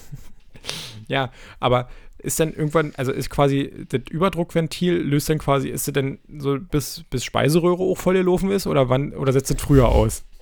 ja, 1.08 1.32
aber 1.60 1.90
ist 2.18 2.40
dann 2.40 2.54
irgendwann, 2.54 2.94
also 2.98 3.12
ist 3.12 3.30
quasi 3.30 3.72
das 3.90 4.02
Überdruckventil, 4.10 4.96
löst 4.96 5.30
dann 5.30 5.38
quasi, 5.38 5.70
ist 5.70 5.88
es 5.88 5.94
denn 5.94 6.18
so 6.40 6.58
bis, 6.60 7.04
bis 7.12 7.24
Speiseröhre 7.24 7.84
auch 7.84 7.98
voll 7.98 8.16
gelaufen 8.16 8.50
ist 8.50 8.66
oder 8.66 8.90
wann, 8.90 9.14
oder 9.14 9.32
setzt 9.32 9.52
es 9.52 9.62
früher 9.62 9.90
aus? 9.90 10.24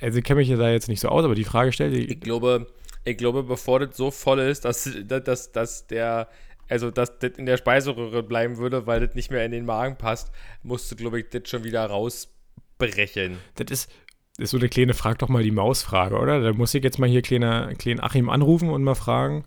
Also 0.00 0.18
ich 0.18 0.24
kenne 0.24 0.38
mich 0.38 0.48
ja 0.48 0.56
da 0.56 0.70
jetzt 0.70 0.88
nicht 0.88 1.00
so 1.00 1.08
aus, 1.08 1.24
aber 1.24 1.34
die 1.34 1.44
Frage 1.44 1.72
stellt 1.72 1.94
Ich 1.94 2.10
ich, 2.10 2.20
glaube, 2.20 2.66
ich 3.04 3.16
glaube, 3.16 3.42
bevor 3.42 3.80
das 3.80 3.96
so 3.96 4.10
voll 4.10 4.40
ist, 4.40 4.64
dass, 4.64 4.88
dass, 5.04 5.52
dass 5.52 5.86
der. 5.86 6.28
Also, 6.72 6.90
dass 6.90 7.18
das 7.18 7.32
in 7.36 7.44
der 7.44 7.58
Speiseröhre 7.58 8.22
bleiben 8.22 8.56
würde, 8.56 8.86
weil 8.86 9.06
das 9.06 9.14
nicht 9.14 9.30
mehr 9.30 9.44
in 9.44 9.52
den 9.52 9.66
Magen 9.66 9.96
passt, 9.98 10.32
musst 10.62 10.90
du, 10.90 10.96
glaube 10.96 11.20
ich, 11.20 11.28
das 11.28 11.48
schon 11.50 11.64
wieder 11.64 11.84
rausbrechen. 11.84 13.36
das 13.56 13.70
ist, 13.70 13.90
das 14.38 14.44
ist 14.44 14.50
so 14.52 14.56
eine 14.56 14.70
kleine 14.70 14.94
Frag 14.94 15.18
doch 15.18 15.28
mal 15.28 15.42
die 15.42 15.50
Mausfrage, 15.50 16.16
oder? 16.18 16.40
Da 16.40 16.54
muss 16.54 16.72
ich 16.72 16.82
jetzt 16.82 16.98
mal 16.98 17.08
hier 17.08 17.20
kleiner, 17.20 17.74
kleinen 17.74 18.00
Achim 18.00 18.30
anrufen 18.30 18.70
und 18.70 18.82
mal 18.82 18.94
fragen. 18.94 19.44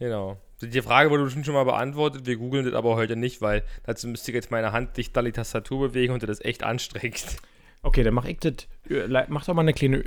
Genau. 0.00 0.38
Die 0.60 0.82
Frage 0.82 1.10
wurde 1.10 1.22
bestimmt 1.22 1.46
schon 1.46 1.54
mal 1.54 1.64
beantwortet, 1.64 2.26
wir 2.26 2.36
googeln 2.36 2.64
das 2.64 2.74
aber 2.74 2.96
heute 2.96 3.14
nicht, 3.14 3.40
weil 3.40 3.62
dazu 3.84 4.08
müsste 4.08 4.32
ich 4.32 4.34
jetzt 4.34 4.50
meine 4.50 4.72
Hand 4.72 4.96
dicht 4.96 5.16
an 5.16 5.26
die 5.26 5.32
Tastatur 5.32 5.88
bewegen 5.88 6.12
und 6.12 6.22
das 6.22 6.30
ist 6.30 6.44
echt 6.44 6.64
anstrengend. 6.64 7.36
Okay, 7.82 8.02
dann 8.02 8.12
mach 8.12 8.24
ich 8.24 8.38
das. 8.40 8.66
äh, 8.90 9.06
Mach 9.28 9.46
doch 9.46 9.54
mal 9.54 9.62
eine 9.62 9.72
kleine. 9.72 10.04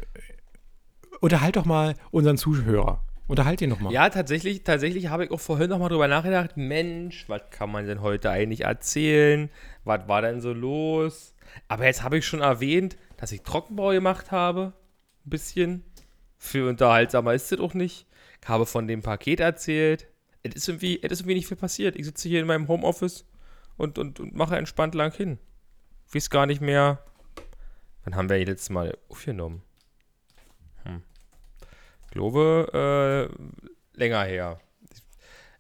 Unterhalt 1.22 1.56
doch 1.56 1.66
mal 1.66 1.96
unseren 2.12 2.38
Zuhörer. 2.38 3.02
Unterhalt 3.28 3.62
ihn 3.62 3.70
doch 3.70 3.80
mal. 3.80 3.94
Ja, 3.94 4.10
tatsächlich, 4.10 4.64
tatsächlich 4.64 5.08
habe 5.08 5.26
ich 5.26 5.32
auch 5.32 5.40
vorhin 5.40 5.70
noch 5.70 5.80
mal 5.80 5.90
drüber 5.90 6.08
nachgedacht, 6.08 6.58
Mensch, 6.58 7.30
was 7.30 7.42
kann 7.52 7.72
man 7.72 7.88
denn 7.88 8.02
heute 8.02 8.30
eigentlich 8.30 8.62
erzählen? 8.62 9.50
Was 9.86 10.08
war 10.08 10.22
denn 10.22 10.42
so 10.42 10.52
los? 10.52 11.34
Aber 11.68 11.86
jetzt 11.86 12.04
habe 12.04 12.18
ich 12.18 12.26
schon 12.26 12.42
erwähnt, 12.42 12.98
dass 13.18 13.32
ich 13.32 13.42
Trockenbau 13.42 13.92
gemacht 13.92 14.32
habe. 14.32 14.74
Ein 15.26 15.30
bisschen. 15.30 15.84
Für 16.38 16.68
unterhaltsamer 16.70 17.34
ist 17.34 17.52
es 17.52 17.60
auch 17.60 17.74
nicht. 17.74 18.06
Ich 18.42 18.50
habe 18.50 18.66
von 18.66 18.88
dem 18.88 19.02
Paket 19.02 19.40
erzählt. 19.40 20.08
Es 20.42 20.56
ist 20.56 20.68
irgendwie, 20.68 21.02
es 21.02 21.12
ist 21.14 21.22
irgendwie 21.22 21.36
nicht 21.36 21.48
viel 21.48 21.56
passiert. 21.56 21.96
Ich 21.96 22.06
sitze 22.06 22.28
hier 22.28 22.42
in 22.42 22.48
meinem 22.48 22.68
Homeoffice 22.68 23.26
und, 23.78 23.98
und, 23.98 24.20
und 24.20 24.36
mache 24.36 24.58
entspannt 24.58 24.96
lang 24.96 25.14
hin. 25.14 25.40
Ich 26.08 26.16
weiß 26.16 26.30
gar 26.30 26.46
nicht 26.46 26.60
mehr. 26.60 27.02
Wann 28.04 28.16
haben 28.16 28.30
wir 28.30 28.38
die 28.38 28.46
letztes 28.46 28.70
Mal 28.70 28.98
aufgenommen? 29.08 29.64
Ich 32.14 32.16
glaube, 32.16 33.28
äh, 33.98 33.98
länger 33.98 34.24
her. 34.24 34.60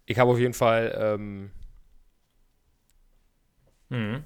Ich, 0.05 0.19
habe 0.19 0.29
auf 0.29 0.37
jeden 0.37 0.53
Fall, 0.53 0.95
ähm, 0.95 1.49
Mhm. 3.89 4.23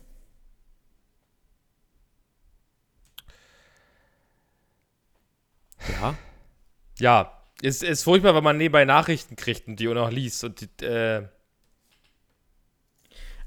Ja. 5.90 6.18
ja, 7.00 7.44
es 7.62 7.82
ist 7.82 8.04
furchtbar, 8.04 8.36
wenn 8.36 8.44
man 8.44 8.58
nebenbei 8.58 8.84
Nachrichten 8.84 9.38
kriegt 9.38 9.70
und 9.70 9.80
die 9.80 9.88
auch 9.88 9.94
noch 9.94 10.12
liest. 10.12 10.44
Und 10.44 10.60
die, 10.60 10.86
äh, 10.86 11.30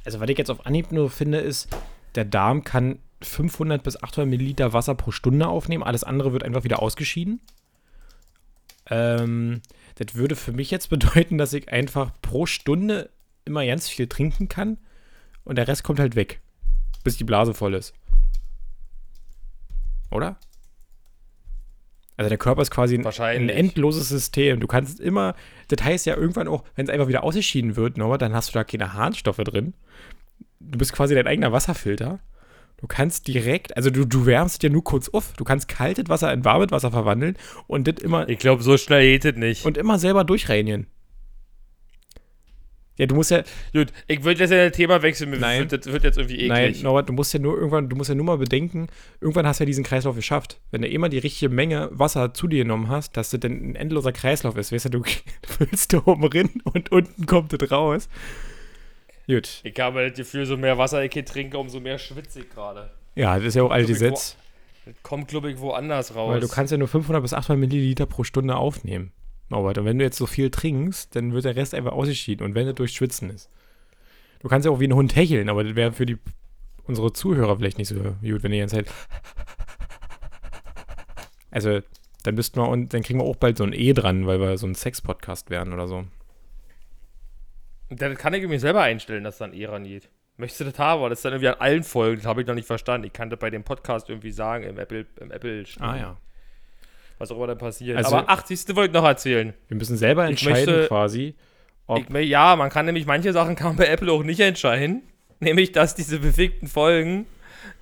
Also, 0.06 0.20
was 0.20 0.28
ich 0.30 0.38
jetzt 0.38 0.50
auf 0.50 0.64
Anhieb 0.64 0.90
nur 0.90 1.10
finde, 1.10 1.40
ist, 1.40 1.68
der 2.14 2.24
Darm 2.24 2.64
kann 2.64 3.00
500 3.20 3.82
bis 3.82 4.02
800 4.02 4.26
Milliliter 4.30 4.72
Wasser 4.72 4.94
pro 4.94 5.10
Stunde 5.10 5.48
aufnehmen. 5.48 5.84
Alles 5.84 6.02
andere 6.02 6.32
wird 6.32 6.44
einfach 6.44 6.64
wieder 6.64 6.80
ausgeschieden. 6.80 7.42
Ähm, 8.90 9.62
das 9.94 10.14
würde 10.14 10.36
für 10.36 10.52
mich 10.52 10.70
jetzt 10.70 10.90
bedeuten, 10.90 11.38
dass 11.38 11.52
ich 11.52 11.72
einfach 11.72 12.12
pro 12.22 12.46
Stunde 12.46 13.10
immer 13.44 13.64
ganz 13.64 13.88
viel 13.88 14.06
trinken 14.06 14.48
kann 14.48 14.78
und 15.44 15.56
der 15.56 15.66
Rest 15.66 15.82
kommt 15.82 16.00
halt 16.00 16.14
weg, 16.16 16.40
bis 17.04 17.16
die 17.16 17.24
Blase 17.24 17.54
voll 17.54 17.74
ist. 17.74 17.94
Oder? 20.10 20.36
Also 22.16 22.28
der 22.28 22.38
Körper 22.38 22.60
ist 22.60 22.70
quasi 22.70 22.98
ein, 22.98 23.48
endloses 23.48 24.10
System. 24.10 24.60
Du 24.60 24.66
kannst 24.66 25.00
immer, 25.00 25.34
das 25.68 25.82
heißt 25.82 26.04
ja 26.04 26.16
irgendwann 26.16 26.48
auch, 26.48 26.64
wenn 26.74 26.84
es 26.84 26.92
einfach 26.92 27.08
wieder 27.08 27.24
ausgeschieden 27.24 27.76
wird, 27.76 27.96
Norbert, 27.96 28.20
dann 28.20 28.34
hast 28.34 28.50
du 28.50 28.52
da 28.52 28.64
keine 28.64 28.92
Harnstoffe 28.92 29.38
drin. 29.38 29.72
Du 30.58 30.76
bist 30.76 30.92
quasi 30.92 31.14
dein 31.14 31.26
eigener 31.26 31.52
Wasserfilter. 31.52 32.20
Du 32.80 32.86
kannst 32.86 33.28
direkt, 33.28 33.76
also 33.76 33.90
du, 33.90 34.06
du 34.06 34.26
wärmst 34.26 34.62
dir 34.62 34.70
nur 34.70 34.82
kurz 34.82 35.08
auf. 35.10 35.34
Du 35.36 35.44
kannst 35.44 35.68
kaltes 35.68 36.08
Wasser 36.08 36.32
in 36.32 36.44
warmes 36.44 36.70
Wasser 36.70 36.90
verwandeln 36.90 37.36
und 37.66 37.86
das 37.86 38.02
immer, 38.02 38.28
Ich 38.28 38.38
glaube, 38.38 38.62
so 38.62 38.76
schnell 38.78 39.02
geht 39.02 39.24
es 39.24 39.36
nicht. 39.36 39.66
und 39.66 39.76
immer 39.76 39.98
selber 39.98 40.24
durchreinigen. 40.24 40.86
Ja, 43.00 43.06
du 43.06 43.14
musst 43.14 43.30
ja, 43.30 43.42
Gut, 43.72 43.94
ich 44.08 44.24
würde 44.24 44.40
jetzt 44.40 44.50
ja 44.50 44.68
das 44.68 44.76
Thema 44.76 45.00
wechseln. 45.00 45.30
Nein. 45.40 45.68
Das 45.68 45.86
wird 45.86 46.04
jetzt 46.04 46.18
irgendwie 46.18 46.48
nein, 46.48 46.64
eklig. 46.64 46.82
Norbert, 46.82 47.08
du 47.08 47.14
musst 47.14 47.32
ja 47.32 47.40
nur 47.40 47.56
irgendwann, 47.56 47.88
du 47.88 47.96
musst 47.96 48.10
ja 48.10 48.14
nur 48.14 48.26
mal 48.26 48.36
bedenken, 48.36 48.88
irgendwann 49.22 49.46
hast 49.46 49.58
du 49.58 49.64
ja 49.64 49.66
diesen 49.66 49.84
Kreislauf 49.84 50.16
geschafft. 50.16 50.60
Wenn 50.70 50.82
du 50.82 50.88
immer 50.88 51.08
die 51.08 51.16
richtige 51.16 51.48
Menge 51.48 51.88
Wasser 51.92 52.34
zu 52.34 52.46
dir 52.46 52.64
genommen 52.64 52.88
hast, 52.90 53.16
dass 53.16 53.30
das 53.30 53.40
dann 53.40 53.52
ein 53.52 53.74
endloser 53.74 54.12
Kreislauf 54.12 54.56
ist. 54.58 54.70
Weißt 54.70 54.84
du, 54.86 54.90
du 54.90 55.02
füllst 55.46 55.94
da 55.94 56.02
oben 56.04 56.24
rein 56.26 56.50
und 56.64 56.92
unten 56.92 57.24
kommt 57.24 57.54
das 57.54 57.70
raus. 57.70 58.10
Gut. 59.30 59.60
Ich 59.62 59.78
habe 59.78 60.08
das 60.08 60.16
Gefühl, 60.16 60.44
so 60.44 60.56
mehr 60.56 60.76
Wasser 60.76 61.04
ich 61.04 61.12
hier 61.12 61.24
trinke, 61.24 61.56
umso 61.56 61.78
mehr 61.78 61.98
schwitze 61.98 62.40
ich 62.40 62.50
gerade. 62.50 62.90
Ja, 63.14 63.36
das 63.36 63.46
ist 63.46 63.54
ja 63.54 63.62
auch 63.62 63.76
ich, 63.76 63.86
Gesetz. 63.86 64.36
Das 64.84 64.94
kommt, 65.04 65.28
glaube 65.28 65.52
ich, 65.52 65.60
woanders 65.60 66.16
raus. 66.16 66.32
Weil 66.32 66.40
du 66.40 66.48
kannst 66.48 66.72
ja 66.72 66.78
nur 66.78 66.88
500 66.88 67.22
bis 67.22 67.32
800 67.32 67.60
Milliliter 67.60 68.06
pro 68.06 68.24
Stunde 68.24 68.56
aufnehmen. 68.56 69.12
Norbert, 69.48 69.78
und 69.78 69.84
wenn 69.84 69.98
du 69.98 70.04
jetzt 70.04 70.16
so 70.16 70.26
viel 70.26 70.50
trinkst, 70.50 71.14
dann 71.14 71.32
wird 71.32 71.44
der 71.44 71.54
Rest 71.54 71.74
einfach 71.74 71.92
ausgeschieden. 71.92 72.44
Und 72.44 72.56
wenn 72.56 72.66
das 72.66 72.74
durch 72.74 72.92
Schwitzen 72.92 73.30
ist. 73.30 73.48
Du 74.40 74.48
kannst 74.48 74.66
ja 74.66 74.72
auch 74.72 74.80
wie 74.80 74.88
ein 74.88 74.94
Hund 74.94 75.14
hecheln, 75.14 75.48
aber 75.48 75.62
das 75.62 75.76
wäre 75.76 75.92
für 75.92 76.06
die, 76.06 76.16
unsere 76.84 77.12
Zuhörer 77.12 77.56
vielleicht 77.56 77.78
nicht 77.78 77.88
so 77.88 77.94
gut, 77.94 78.42
wenn 78.42 78.50
die 78.50 78.58
ganze 78.58 78.76
Zeit. 78.76 78.92
Also, 81.52 81.80
dann 82.24 82.34
müssten 82.34 82.60
wir 82.60 82.68
und 82.68 82.94
dann 82.94 83.02
kriegen 83.02 83.20
wir 83.20 83.26
auch 83.26 83.36
bald 83.36 83.58
so 83.58 83.64
ein 83.64 83.72
E 83.72 83.92
dran, 83.92 84.26
weil 84.26 84.40
wir 84.40 84.58
so 84.58 84.66
ein 84.66 84.74
Sex-Podcast 84.74 85.50
werden 85.50 85.72
oder 85.72 85.86
so. 85.86 86.04
Das 87.90 88.16
kann 88.18 88.34
ich 88.34 88.46
mir 88.46 88.60
selber 88.60 88.82
einstellen, 88.82 89.24
dass 89.24 89.38
dann 89.38 89.52
Eran 89.52 89.84
geht. 89.84 90.08
Möchtest 90.36 90.60
du 90.60 90.64
das 90.64 90.78
haben? 90.78 91.00
Aber 91.00 91.10
das 91.10 91.18
ist 91.18 91.24
dann 91.24 91.32
irgendwie 91.32 91.48
an 91.48 91.56
allen 91.58 91.82
Folgen. 91.82 92.16
Das 92.18 92.26
habe 92.26 92.40
ich 92.40 92.46
noch 92.46 92.54
nicht 92.54 92.66
verstanden. 92.66 93.06
Ich 93.06 93.12
kann 93.12 93.28
das 93.30 93.38
bei 93.38 93.50
dem 93.50 93.62
Podcast 93.64 94.08
irgendwie 94.08 94.30
sagen, 94.30 94.64
im 94.64 94.78
Apple, 94.78 95.06
im 95.20 95.30
Apple 95.30 95.64
Ah 95.80 95.96
ja. 95.96 96.16
was 97.18 97.30
auch 97.30 97.36
immer 97.36 97.48
dann 97.48 97.58
passiert. 97.58 97.96
Also- 97.98 98.16
Aber 98.16 98.30
80. 98.30 98.74
wollte 98.76 98.90
ich 98.90 98.94
noch 98.94 99.04
erzählen. 99.04 99.52
Wir 99.68 99.76
müssen 99.76 99.96
selber 99.96 100.24
entscheiden 100.26 100.64
möchte- 100.74 100.88
quasi, 100.88 101.34
ob. 101.86 102.08
Ich, 102.14 102.28
ja, 102.28 102.56
man 102.56 102.70
kann 102.70 102.86
nämlich 102.86 103.04
manche 103.06 103.32
Sachen 103.32 103.54
kann 103.56 103.68
man 103.68 103.76
bei 103.76 103.86
Apple 103.86 104.10
auch 104.12 104.22
nicht 104.22 104.40
entscheiden. 104.40 105.02
Nämlich, 105.40 105.72
dass 105.72 105.94
diese 105.94 106.18
befickten 106.20 106.68
Folgen 106.68 107.26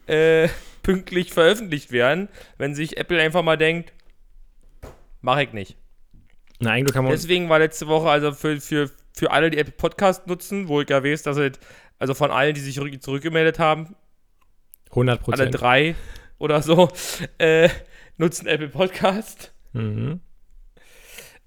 äh, 0.07 0.49
pünktlich 0.83 1.33
veröffentlicht 1.33 1.91
werden, 1.93 2.29
wenn 2.57 2.75
sich 2.75 2.97
Apple 2.97 3.21
einfach 3.21 3.43
mal 3.43 3.57
denkt, 3.59 3.93
mache 5.21 5.43
ich 5.45 5.53
nicht. 5.53 5.77
Na, 6.61 6.71
eigentlich 6.71 6.95
kann 6.95 7.05
man. 7.05 7.13
Deswegen 7.13 7.49
war 7.49 7.59
letzte 7.59 7.87
Woche 7.89 8.09
also 8.11 8.33
für, 8.33 8.61
für, 8.61 8.91
für 9.19 9.31
alle, 9.31 9.51
die 9.51 9.59
Apple 9.59 9.73
Podcast 9.73 10.27
nutzen, 10.27 10.69
wo 10.69 10.81
ich 10.81 10.89
ja 10.89 11.03
weiß, 11.03 11.23
dass 11.25 11.37
es, 11.37 11.59
also 11.99 12.15
von 12.15 12.31
allen, 12.31 12.55
die 12.55 12.61
sich 12.61 12.77
zurück- 12.77 13.03
zurückgemeldet 13.03 13.59
haben, 13.59 13.97
100 14.91 15.19
alle 15.19 15.25
Prozent. 15.25 15.61
drei 15.61 15.95
oder 16.39 16.63
so, 16.63 16.89
äh, 17.39 17.69
nutzen 18.17 18.47
Apple 18.47 18.69
Podcast. 18.69 19.53
Mhm. 19.73 20.21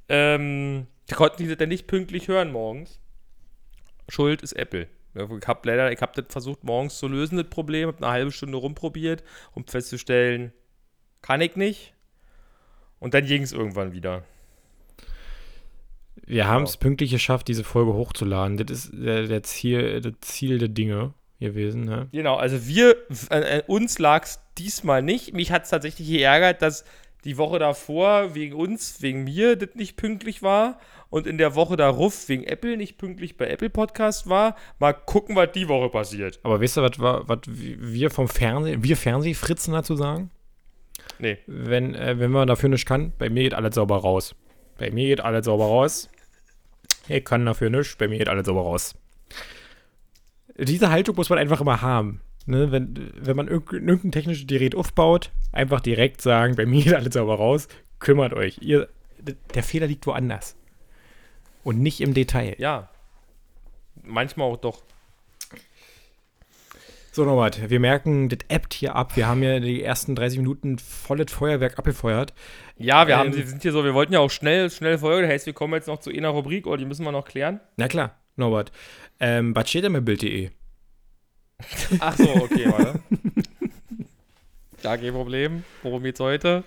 Ähm, 0.09 0.87
da 1.07 1.15
konnten 1.15 1.47
die 1.47 1.55
dann 1.55 1.69
nicht 1.69 1.87
pünktlich 1.87 2.27
hören 2.27 2.51
morgens. 2.51 2.99
Schuld 4.09 4.41
ist 4.41 4.53
Apple. 4.53 4.87
Ich 5.13 5.47
habe 5.47 5.67
leider, 5.67 5.91
ich 5.91 6.01
habe 6.01 6.21
das 6.21 6.31
versucht 6.31 6.63
morgens 6.63 6.97
zu 6.97 7.07
lösen, 7.07 7.37
das 7.37 7.49
Problem, 7.49 7.87
habe 7.87 7.97
eine 7.97 8.07
halbe 8.11 8.31
Stunde 8.31 8.57
rumprobiert, 8.57 9.23
um 9.53 9.65
festzustellen, 9.65 10.53
kann 11.21 11.41
ich 11.41 11.55
nicht. 11.55 11.93
Und 12.99 13.13
dann 13.13 13.25
ging 13.25 13.41
es 13.41 13.51
irgendwann 13.51 13.93
wieder. 13.93 14.23
Wir 16.25 16.47
haben 16.47 16.63
es 16.63 16.77
pünktlich 16.77 17.11
geschafft, 17.11 17.47
diese 17.47 17.63
Folge 17.63 17.93
hochzuladen. 17.93 18.57
Das 18.57 18.69
ist 18.71 18.91
der, 18.93 19.27
der 19.27 19.43
Ziel, 19.43 20.01
das 20.01 20.13
Ziel 20.21 20.59
der 20.59 20.69
Dinge 20.69 21.13
gewesen. 21.39 21.85
Ne? 21.85 22.07
Genau, 22.11 22.35
also 22.35 22.67
wir, 22.67 22.95
äh, 23.31 23.57
äh, 23.59 23.63
uns 23.67 23.99
lag 23.99 24.23
es 24.23 24.39
diesmal 24.57 25.01
nicht. 25.01 25.33
Mich 25.33 25.51
hat 25.51 25.63
es 25.63 25.69
tatsächlich 25.69 26.07
geärgert, 26.07 26.61
dass 26.61 26.85
die 27.25 27.37
Woche 27.37 27.59
davor 27.59 28.33
wegen 28.35 28.55
uns, 28.55 29.01
wegen 29.01 29.23
mir, 29.25 29.55
das 29.55 29.75
nicht 29.75 29.95
pünktlich 29.97 30.41
war. 30.41 30.79
Und 31.09 31.27
in 31.27 31.37
der 31.37 31.55
Woche 31.55 31.75
darauf 31.75 32.29
wegen 32.29 32.43
Apple 32.45 32.77
nicht 32.77 32.97
pünktlich 32.97 33.35
bei 33.35 33.47
Apple 33.49 33.69
Podcast 33.69 34.29
war. 34.29 34.55
Mal 34.79 34.93
gucken, 34.93 35.35
was 35.35 35.51
die 35.51 35.67
Woche 35.67 35.89
passiert. 35.89 36.39
Aber 36.43 36.61
wisst 36.61 36.77
ihr, 36.77 36.83
was, 36.83 36.97
wa- 36.99 37.23
was 37.25 37.39
wir 37.47 38.09
vom 38.11 38.27
Fernsehen, 38.29 38.83
wir 38.83 38.95
Fernsehfritzen 38.95 39.73
dazu 39.73 39.95
sagen? 39.95 40.31
Nee. 41.19 41.37
Wenn, 41.47 41.93
äh, 41.95 42.17
wenn 42.17 42.31
man 42.31 42.47
dafür 42.47 42.69
nicht 42.69 42.85
kann, 42.85 43.11
bei 43.17 43.29
mir 43.29 43.43
geht 43.43 43.53
alles 43.53 43.75
sauber 43.75 43.97
raus. 43.97 44.35
Bei 44.81 44.89
mir 44.89 45.09
geht 45.09 45.21
alles 45.21 45.45
sauber 45.45 45.65
raus. 45.65 46.09
Ich 47.07 47.23
kann 47.23 47.45
dafür 47.45 47.69
nicht, 47.69 47.99
bei 47.99 48.07
mir 48.07 48.17
geht 48.17 48.27
alles 48.27 48.47
sauber 48.47 48.61
raus. 48.61 48.95
Diese 50.57 50.89
Haltung 50.89 51.15
muss 51.17 51.29
man 51.29 51.37
einfach 51.37 51.61
immer 51.61 51.83
haben. 51.83 52.21
Ne? 52.47 52.71
Wenn, 52.71 53.11
wenn 53.15 53.35
man 53.35 53.47
irg 53.47 53.71
irgendein 53.73 54.11
technisches 54.11 54.47
Gerät 54.47 54.73
aufbaut, 54.73 55.29
einfach 55.51 55.81
direkt 55.81 56.21
sagen, 56.21 56.55
bei 56.55 56.65
mir 56.65 56.83
geht 56.83 56.95
alles 56.95 57.13
sauber 57.13 57.35
raus, 57.35 57.67
kümmert 57.99 58.33
euch. 58.33 58.57
Ihr, 58.63 58.89
der 59.53 59.61
Fehler 59.61 59.85
liegt 59.85 60.07
woanders. 60.07 60.55
Und 61.63 61.79
nicht 61.79 62.01
im 62.01 62.15
Detail. 62.15 62.55
Ja. 62.57 62.89
Manchmal 64.01 64.47
auch 64.47 64.57
doch. 64.57 64.81
So, 67.13 67.25
Norbert, 67.25 67.69
wir 67.69 67.81
merken, 67.81 68.29
das 68.29 68.39
appt 68.49 68.73
hier 68.73 68.95
ab. 68.95 69.17
Wir 69.17 69.27
haben 69.27 69.43
ja 69.43 69.59
die 69.59 69.83
ersten 69.83 70.15
30 70.15 70.39
Minuten 70.39 70.77
volles 70.79 71.29
Feuerwerk 71.29 71.77
abgefeuert. 71.77 72.33
Ja, 72.77 73.05
wir, 73.05 73.17
haben, 73.17 73.31
Ähm. 73.33 73.35
wir 73.37 73.45
sind 73.47 73.61
hier 73.61 73.73
so, 73.73 73.83
wir 73.83 73.93
wollten 73.93 74.13
ja 74.13 74.19
auch 74.19 74.31
schnell, 74.31 74.69
schnell 74.69 74.97
Folge. 74.97 75.23
Das 75.23 75.31
heißt, 75.33 75.45
wir 75.45 75.51
kommen 75.53 75.73
jetzt 75.73 75.87
noch 75.87 75.99
zu 75.99 76.09
einer 76.09 76.29
Rubrik, 76.29 76.65
oder 76.67 76.77
die 76.77 76.85
müssen 76.85 77.03
wir 77.03 77.11
noch 77.11 77.25
klären. 77.25 77.59
Na 77.75 77.89
klar, 77.89 78.15
Norbert. 78.37 78.71
Ähm, 79.19 79.53
was 79.53 79.69
steht 79.69 79.83
denn 79.83 79.91
bei 79.91 79.99
Bild.de? 79.99 80.51
Ach 81.99 82.15
so, 82.15 82.29
okay, 82.33 82.71
warte. 82.71 82.99
Gar 84.81 84.97
kein 84.97 85.11
Problem. 85.11 85.65
Worum 85.83 86.03
geht's 86.03 86.21
heute? 86.21 86.63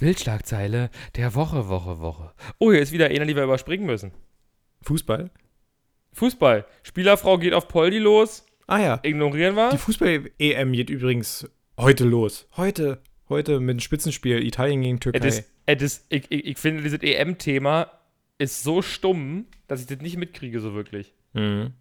Bildschlagzeile 0.00 0.90
der 1.16 1.34
Woche, 1.34 1.68
Woche, 1.70 2.00
Woche. 2.00 2.32
Oh, 2.58 2.70
hier 2.70 2.82
ist 2.82 2.92
wieder 2.92 3.06
einer, 3.06 3.24
die 3.24 3.36
wir 3.36 3.44
überspringen 3.44 3.86
müssen. 3.86 4.12
Fußball? 4.82 5.30
Fußball. 6.12 6.66
Spielerfrau 6.82 7.38
geht 7.38 7.54
auf 7.54 7.68
Poldi 7.68 7.98
los. 7.98 8.44
Ah 8.72 8.80
ja. 8.80 9.00
Ignorieren 9.02 9.54
wir. 9.54 9.68
Die 9.68 9.76
Fußball-EM 9.76 10.72
geht 10.72 10.88
übrigens 10.88 11.46
heute 11.78 12.04
los. 12.04 12.48
Heute. 12.56 13.02
Heute 13.28 13.60
mit 13.60 13.76
dem 13.76 13.80
Spitzenspiel 13.80 14.42
Italien 14.42 14.80
gegen 14.80 14.98
Türkei. 14.98 15.18
Es 15.28 15.40
ist, 15.40 15.50
es 15.66 15.82
ist, 15.82 16.06
ich, 16.08 16.24
ich, 16.30 16.46
ich 16.46 16.58
finde, 16.58 16.82
dieses 16.82 17.02
EM-Thema 17.02 17.90
ist 18.38 18.62
so 18.62 18.80
stumm, 18.80 19.44
dass 19.68 19.82
ich 19.82 19.88
das 19.88 19.98
nicht 20.00 20.16
mitkriege, 20.16 20.58
so 20.60 20.72
wirklich. 20.72 21.12
mhm. 21.34 21.74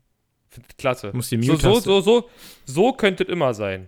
Klasse. 0.77 1.12
Muss 1.13 1.30
die 1.30 1.41
so, 1.41 1.56
so, 1.56 1.69
Mute-Taste- 1.69 1.84
so, 1.86 2.01
so, 2.01 2.30
so 2.65 2.91
könnte 2.91 3.23
es 3.23 3.30
immer 3.30 3.54
sein. 3.54 3.88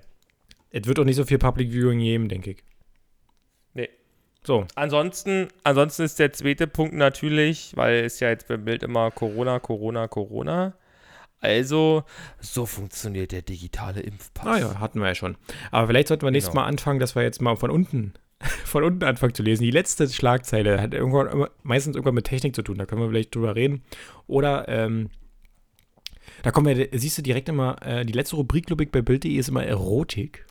Es 0.70 0.88
wird 0.88 0.98
auch 0.98 1.04
nicht 1.04 1.18
so 1.18 1.26
viel 1.26 1.38
Public 1.40 1.74
Viewing 1.74 2.00
geben, 2.00 2.30
denke 2.30 2.52
ich. 2.52 2.64
Nee. 3.74 3.90
So, 4.46 4.66
Ansonsten, 4.76 5.50
ansonsten 5.66 6.04
ist 6.04 6.20
der 6.20 6.32
zweite 6.32 6.68
Punkt 6.68 6.94
natürlich, 6.94 7.74
weil 7.76 8.06
es 8.06 8.22
ja 8.22 8.30
jetzt 8.30 8.48
beim 8.48 8.64
Bild 8.64 8.82
immer 8.82 9.12
Corona, 9.12 9.60
Corona, 9.60 10.08
Corona. 10.08 10.74
Also, 11.44 12.04
so 12.40 12.66
funktioniert 12.66 13.34
der 13.34 13.42
digitale 13.42 14.00
Impfpass. 14.00 14.46
naja, 14.46 14.80
hatten 14.80 15.00
wir 15.00 15.08
ja 15.08 15.16
schon. 15.16 15.36
Aber 15.72 15.88
vielleicht 15.88 16.08
sollten 16.08 16.26
wir 16.26 16.32
nächstes 16.32 16.54
Genau. 16.54 16.64
Mal 16.64 16.70
anfangen, 16.70 17.00
dass 17.00 17.16
wir 17.16 17.24
jetzt 17.24 17.42
mal 17.42 17.56
von 17.58 17.70
unten, 17.70 18.14
von 18.66 18.84
unten 18.84 19.04
anfangen 19.04 19.34
zu 19.34 19.44
lesen. 19.44 19.64
Die 19.64 19.72
letzte 19.72 20.08
Schlagzeile 20.08 20.82
hat 20.82 20.94
irgendwann, 20.94 21.28
immer, 21.28 21.50
meistens 21.64 21.96
irgendwann 21.96 22.16
mit 22.16 22.26
Technik 22.26 22.56
zu 22.56 22.62
tun. 22.62 22.78
Da 22.78 22.86
können 22.86 23.02
wir 23.02 23.10
vielleicht 23.10 23.36
drüber 23.36 23.56
reden. 23.56 23.84
Oder, 24.26 24.68
ähm, 24.70 25.10
da 26.44 26.52
kommen 26.52 26.78
wir, 26.78 26.88
siehst 26.94 27.18
du 27.18 27.22
direkt 27.22 27.50
immer, 27.50 27.76
äh, 27.86 28.06
die 28.06 28.14
letzte 28.14 28.38
Rubrik, 28.38 28.66
glaube 28.66 28.84
ich, 28.84 28.92
bei 28.92 29.02
Bild.de 29.02 29.34
ist 29.34 29.50
immer 29.50 29.66
Erotik. 29.66 30.46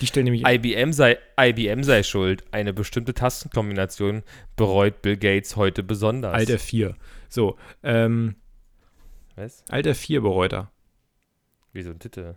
Die 0.00 0.06
stellen 0.06 0.24
nämlich. 0.24 0.44
IBM 0.46 0.92
sei, 0.92 1.18
IBM 1.38 1.82
sei 1.82 2.02
schuld. 2.02 2.44
Eine 2.50 2.72
bestimmte 2.72 3.14
Tastenkombination 3.14 4.22
bereut 4.56 5.02
Bill 5.02 5.16
Gates 5.16 5.56
heute 5.56 5.82
besonders. 5.82 6.32
Alt 6.32 6.48
F4. 6.48 6.94
So, 7.28 7.56
ähm, 7.82 8.36
Was? 9.36 9.64
Alt 9.68 9.86
F4 9.86 10.20
bereut 10.20 10.52
er. 10.52 10.70
Wieso 11.72 11.90
ein 11.90 11.98
Titel? 11.98 12.36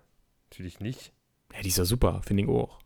Natürlich 0.49 0.79
nicht. 0.79 1.13
Ja, 1.53 1.62
die 1.62 1.69
ist 1.69 1.77
ja 1.77 1.85
super, 1.85 2.21
finde 2.23 2.43
ich 2.43 2.49
auch. 2.49 2.79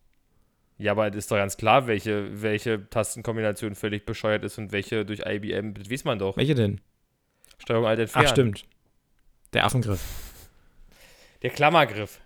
Ja, 0.77 0.91
aber 0.91 1.07
es 1.07 1.15
ist 1.15 1.31
doch 1.31 1.37
ganz 1.37 1.57
klar, 1.57 1.87
welche, 1.87 2.41
welche 2.41 2.89
Tastenkombination 2.89 3.75
völlig 3.75 4.05
bescheuert 4.05 4.43
ist 4.43 4.57
und 4.57 4.71
welche 4.71 5.05
durch 5.05 5.21
IBM, 5.25 5.73
das 5.73 5.89
weiß 5.89 6.03
man 6.05 6.19
doch. 6.19 6.37
Welche 6.37 6.55
denn? 6.55 6.81
Steuerung 7.57 7.85
Alt 7.85 7.99
entfernen. 7.99 8.27
Ach, 8.27 8.31
stimmt. 8.31 8.65
Der 9.53 9.65
Affengriff. 9.65 10.01
Der 11.41 11.49
Klammergriff. 11.49 12.19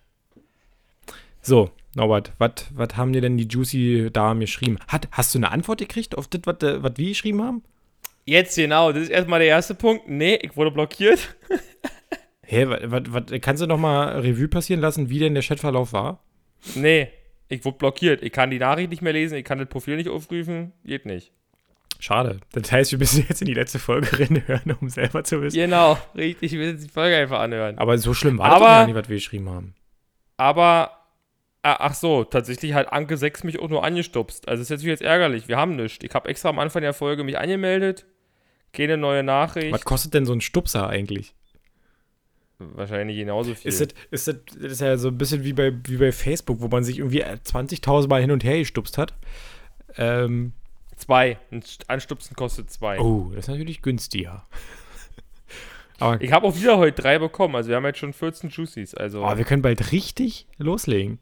So, 1.41 1.71
Norbert, 1.95 2.33
was 2.37 2.97
haben 2.97 3.13
dir 3.13 3.21
denn 3.21 3.37
die 3.37 3.47
Juicy 3.47 4.09
Damen 4.11 4.41
geschrieben? 4.41 4.77
Hat, 4.87 5.07
hast 5.11 5.33
du 5.33 5.39
eine 5.39 5.51
Antwort 5.51 5.79
gekriegt 5.79 6.17
auf 6.17 6.27
das, 6.27 6.41
was 6.45 6.61
äh, 6.61 6.83
was 6.83 6.97
wir 6.97 7.09
geschrieben 7.09 7.41
haben? 7.41 7.63
Jetzt 8.25 8.55
genau, 8.57 8.91
das 8.91 9.03
ist 9.03 9.09
erstmal 9.09 9.39
der 9.39 9.47
erste 9.47 9.73
Punkt. 9.73 10.09
Nee, 10.09 10.35
ich 10.41 10.55
wurde 10.57 10.71
blockiert. 10.71 11.35
Hä, 12.49 12.65
was, 12.67 13.01
was, 13.09 13.23
kannst 13.41 13.61
du 13.61 13.67
noch 13.67 13.77
mal 13.77 14.19
Revue 14.21 14.47
passieren 14.47 14.79
lassen, 14.81 15.09
wie 15.09 15.19
denn 15.19 15.33
der 15.33 15.43
Chatverlauf 15.43 15.91
war? 15.91 16.23
Nee, 16.75 17.09
Ich 17.49 17.63
wurde 17.65 17.77
blockiert. 17.77 18.23
Ich 18.23 18.31
kann 18.31 18.49
die 18.51 18.59
Nachricht 18.59 18.89
nicht 18.89 19.01
mehr 19.01 19.11
lesen, 19.13 19.35
ich 19.37 19.43
kann 19.45 19.57
das 19.59 19.67
Profil 19.67 19.97
nicht 19.97 20.09
aufrufen. 20.09 20.71
Geht 20.85 21.05
nicht. 21.05 21.31
Schade. 21.99 22.39
Das 22.53 22.71
heißt, 22.71 22.91
wir 22.91 22.99
müssen 22.99 23.25
jetzt 23.27 23.41
in 23.41 23.47
die 23.47 23.53
letzte 23.53 23.79
Folge 23.79 24.07
reinhören, 24.19 24.75
um 24.79 24.87
selber 24.89 25.23
zu 25.23 25.41
wissen. 25.41 25.57
Genau, 25.57 25.97
richtig. 26.15 26.53
Ich 26.53 26.59
will 26.59 26.71
jetzt 26.71 26.85
die 26.85 26.89
Folge 26.89 27.17
einfach 27.17 27.39
anhören. 27.39 27.77
Aber 27.79 27.97
so 27.97 28.13
schlimm 28.13 28.37
war 28.37 28.47
das 28.49 28.55
Aber- 28.57 28.65
doch 28.65 28.71
gar 28.71 28.85
nicht, 28.85 28.95
was 28.95 29.09
wir 29.09 29.15
geschrieben 29.17 29.49
haben. 29.49 29.73
Aber, 30.37 30.91
ah, 31.63 31.77
ach 31.79 31.95
so, 31.95 32.23
tatsächlich 32.23 32.73
hat 32.73 32.93
Anke 32.93 33.17
6 33.17 33.43
mich 33.43 33.59
auch 33.59 33.67
nur 33.69 33.83
angestupst. 33.83 34.47
Also 34.47 34.61
ist 34.61 34.69
jetzt 34.69 34.83
jetzt 34.83 35.01
ärgerlich. 35.01 35.47
Wir 35.47 35.57
haben 35.57 35.75
nichts. 35.75 36.03
Ich 36.05 36.13
habe 36.13 36.29
extra 36.29 36.49
am 36.49 36.59
Anfang 36.59 36.81
der 36.83 36.93
Folge 36.93 37.23
mich 37.23 37.37
angemeldet. 37.37 38.05
Keine 38.73 38.97
neue 38.97 39.23
Nachricht. 39.23 39.71
Was 39.73 39.83
kostet 39.85 40.13
denn 40.13 40.25
so 40.25 40.33
ein 40.33 40.41
Stupser 40.41 40.87
eigentlich? 40.87 41.33
Wahrscheinlich 42.59 43.17
genauso 43.17 43.53
viel. 43.53 43.69
Ist 43.69 43.81
das, 43.81 43.87
ist, 44.09 44.27
das, 44.27 44.35
das 44.59 44.71
ist 44.73 44.81
ja 44.81 44.97
so 44.97 45.09
ein 45.09 45.17
bisschen 45.17 45.43
wie 45.43 45.53
bei, 45.53 45.73
wie 45.85 45.97
bei 45.97 46.11
Facebook, 46.11 46.59
wo 46.61 46.67
man 46.67 46.83
sich 46.83 46.99
irgendwie 46.99 47.23
20.000 47.23 48.07
Mal 48.07 48.21
hin 48.21 48.31
und 48.31 48.43
her 48.43 48.57
gestupst 48.57 48.97
hat. 48.97 49.13
Ähm, 49.95 50.53
zwei. 50.95 51.37
Ein 51.51 51.61
St- 51.61 51.87
Anstupsen 51.87 52.35
kostet 52.35 52.71
zwei. 52.71 52.99
oh, 52.99 53.29
das 53.35 53.45
ist 53.45 53.49
natürlich 53.49 53.81
günstiger. 53.81 54.45
Aber 55.99 56.21
Ich 56.21 56.31
habe 56.31 56.45
auch 56.47 56.55
wieder 56.55 56.77
heute 56.77 57.01
drei 57.01 57.17
bekommen. 57.19 57.55
Also 57.55 57.69
wir 57.69 57.75
haben 57.75 57.85
jetzt 57.85 57.99
schon 57.99 58.13
14 58.13 58.49
Juicies. 58.49 58.93
Also 58.93 59.23
oh, 59.25 59.37
wir 59.37 59.45
können 59.45 59.61
bald 59.63 59.91
richtig 59.91 60.47
loslegen. 60.57 61.19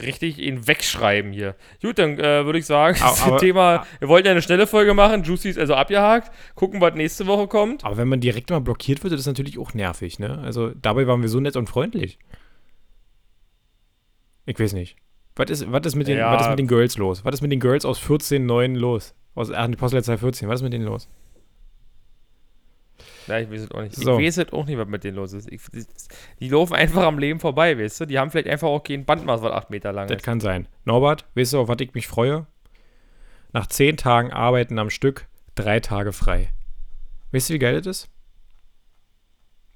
Richtig 0.00 0.38
ihn 0.38 0.66
wegschreiben 0.66 1.32
hier. 1.32 1.54
Gut, 1.82 1.98
dann 1.98 2.18
äh, 2.18 2.44
würde 2.44 2.58
ich 2.58 2.66
sagen, 2.66 2.96
Aber- 3.00 3.10
das 3.10 3.22
aber- 3.26 3.38
Thema, 3.38 3.86
wir 3.98 4.08
wollten 4.08 4.26
ja 4.26 4.32
eine 4.32 4.42
schnelle 4.42 4.66
Folge 4.66 4.94
machen. 4.94 5.22
Juicies 5.22 5.58
also 5.58 5.74
abgehakt. 5.74 6.30
Gucken, 6.54 6.80
was 6.80 6.94
nächste 6.94 7.26
Woche 7.26 7.46
kommt. 7.48 7.84
Aber 7.84 7.96
wenn 7.96 8.08
man 8.08 8.20
direkt 8.20 8.50
mal 8.50 8.60
blockiert 8.60 9.02
wird, 9.02 9.12
ist 9.12 9.20
das 9.20 9.26
natürlich 9.26 9.58
auch 9.58 9.74
nervig, 9.74 10.18
ne? 10.18 10.38
Also 10.38 10.70
dabei 10.70 11.06
waren 11.06 11.22
wir 11.22 11.28
so 11.28 11.40
nett 11.40 11.56
und 11.56 11.68
freundlich. 11.68 12.18
Ich 14.44 14.58
weiß 14.58 14.72
nicht. 14.74 14.96
Was 15.34 15.50
ist, 15.50 15.70
was 15.70 15.84
ist, 15.86 15.96
mit, 15.96 16.08
den, 16.08 16.18
Ja. 16.18 16.32
was 16.32 16.42
ist 16.42 16.50
mit 16.50 16.58
den 16.58 16.68
Girls 16.68 16.96
los? 16.96 17.24
Was 17.24 17.34
ist 17.34 17.42
mit 17.42 17.52
den 17.52 17.60
Girls 17.60 17.84
aus 17.84 18.00
14.9 18.00 18.74
los? 18.76 19.14
Aus 19.34 19.50
ach, 19.52 19.66
die 19.66 19.76
Postleitzahl 19.76 20.16
14. 20.18 20.48
Was 20.48 20.60
ist 20.60 20.62
mit 20.64 20.72
denen 20.72 20.86
los? 20.86 21.08
Ja, 23.26 23.38
ich 23.40 23.50
weiß 23.50 23.60
es 23.62 23.70
auch 23.72 23.82
nicht. 23.82 23.94
So. 23.94 24.18
Ich 24.18 24.26
weiß 24.26 24.38
es 24.38 24.52
auch 24.52 24.66
nicht, 24.66 24.78
was 24.78 24.86
mit 24.86 25.02
denen 25.04 25.16
los 25.16 25.32
ist. 25.32 25.50
Ich, 25.50 25.60
die, 26.40 26.48
laufen 26.48 26.74
einfach 26.74 27.02
am 27.04 27.18
Leben 27.18 27.40
vorbei, 27.40 27.78
weißt 27.78 28.00
du? 28.00 28.06
Die 28.06 28.18
haben 28.18 28.30
vielleicht 28.30 28.48
einfach 28.48 28.68
auch 28.68 28.82
kein 28.82 29.04
Bandmaß, 29.04 29.42
was 29.42 29.52
8 29.52 29.70
Meter 29.70 29.92
lang 29.92 30.06
Das 30.08 30.18
ist. 30.18 30.22
kann 30.24 30.40
sein. 30.40 30.68
Norbert, 30.84 31.24
weißt 31.34 31.54
du, 31.54 31.60
auf 31.60 31.68
was 31.68 31.76
ich 31.80 31.92
mich 31.94 32.06
freue? 32.06 32.46
Nach 33.52 33.66
10 33.66 33.96
Tagen 33.96 34.32
Arbeiten 34.32 34.78
am 34.78 34.90
Stück, 34.90 35.26
drei 35.54 35.80
Tage 35.80 36.12
frei. 36.12 36.50
Weißt 37.32 37.50
du, 37.50 37.54
wie 37.54 37.58
geil 37.58 37.80
das 37.80 37.86
ist? 37.86 38.08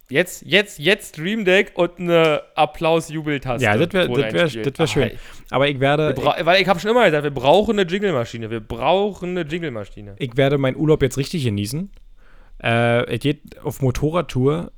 Jetzt, 0.08 0.42
jetzt, 0.44 0.80
jetzt 0.80 1.18
Dream 1.18 1.44
Deck 1.44 1.72
und 1.76 2.00
eine 2.00 2.42
Applaus-Jubeltaste. 2.56 3.64
Ja, 3.64 3.76
das 3.76 3.92
wär- 3.92 4.08
wo 4.08 4.16
das 4.16 4.32
wär- 4.54 4.62
das 4.64 4.78
wär 4.78 4.86
schön. 4.88 5.10
Aber 5.50 5.68
ich 5.68 5.78
werde, 5.78 6.14
bra- 6.14 6.36
weil 6.42 6.60
ich 6.60 6.66
habe 6.66 6.80
schon 6.80 6.90
immer 6.90 7.04
gesagt, 7.04 7.22
wir 7.22 7.30
brauchen 7.30 7.78
eine 7.78 7.88
Jingle-Maschine. 7.88 8.50
Wir 8.50 8.58
brauchen 8.58 9.30
eine 9.30 9.42
Jingle-Maschine. 9.42 10.16
ich 10.18 10.36
werde 10.36 10.58
meinen 10.58 10.76
Urlaub 10.76 11.02
jetzt 11.02 11.16
richtig 11.16 11.44
genießen. 11.44 11.92
Äh, 12.62 13.10
er 13.10 13.18
geht 13.18 13.58
auf 13.62 13.80
Motorradtour 13.80 14.72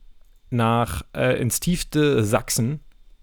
nach 0.50 1.02
äh, 1.16 1.40
ins 1.40 1.60
tiefste 1.60 2.22
Sachsen. 2.24 2.80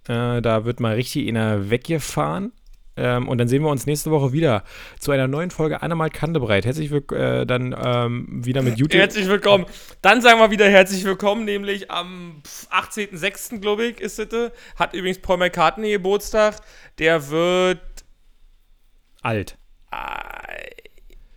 Äh, 0.08 0.42
da 0.42 0.66
wird 0.66 0.80
mal 0.80 0.96
richtig 0.96 1.28
einer 1.28 1.70
weggefahren. 1.70 2.52
Ähm, 2.98 3.30
und 3.30 3.38
dann 3.38 3.48
sehen 3.48 3.64
wir 3.64 3.70
uns 3.70 3.86
nächste 3.86 4.12
Woche 4.12 4.34
wieder 4.34 4.64
zu 5.00 5.12
einer 5.12 5.28
neuen 5.28 5.52
Folge 5.52 5.82
Annemalt 5.82 6.14
Kandebreit. 6.14 6.66
Herzlich 6.66 6.92
willkommen 6.92 7.22
äh, 7.22 7.46
dann 7.46 7.74
ähm, 7.82 8.46
wieder 8.46 8.62
mit 8.62 8.78
YouTube. 8.78 9.00
Herzlich 9.00 9.28
willkommen. 9.28 9.66
Dann 10.02 10.22
sagen 10.22 10.40
wir 10.40 10.52
wieder 10.52 10.68
herzlich 10.68 11.06
willkommen, 11.06 11.46
nämlich 11.46 11.90
am 11.90 12.42
pf, 12.46 12.68
18.06. 12.72 13.60
glaube 13.60 13.86
ich, 13.86 14.02
ist 14.02 14.20
es. 14.20 14.52
Hat 14.76 14.94
übrigens 14.94 15.20
Paul 15.20 15.38
McCartney 15.38 15.92
Geburtstag. 15.92 16.58
Der 16.98 17.30
wird. 17.30 17.80
Alt. 19.22 19.58
Äh, 19.92 20.68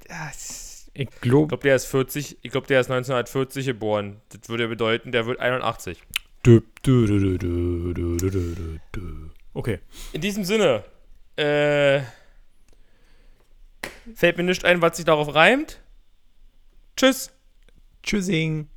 Ich 0.09 0.62
ich 0.95 1.09
glaube. 1.21 1.49
glaube, 1.49 1.63
der 1.63 1.77
ist 1.77 1.87
40. 1.87 2.39
Ich 2.43 2.51
glaube, 2.51 2.67
der 2.67 2.81
ist 2.81 2.91
1940 2.91 3.67
geboren. 3.67 4.21
Das 4.29 4.49
würde 4.49 4.69
bedeuten, 4.69 5.13
der 5.13 5.27
wird 5.27 5.41
81. 5.41 5.99
Okay. 9.55 9.79
In 10.13 10.21
diesem 10.21 10.45
Sinne, 10.45 10.85
äh, 11.37 12.01
fällt 14.15 14.37
mir 14.37 14.45
nicht 14.45 14.65
ein, 14.65 14.83
was 14.83 14.97
sich 14.97 15.07
darauf 15.07 15.35
reimt. 15.35 15.81
Tschüss. 16.97 17.31
Tschüssing. 18.03 18.69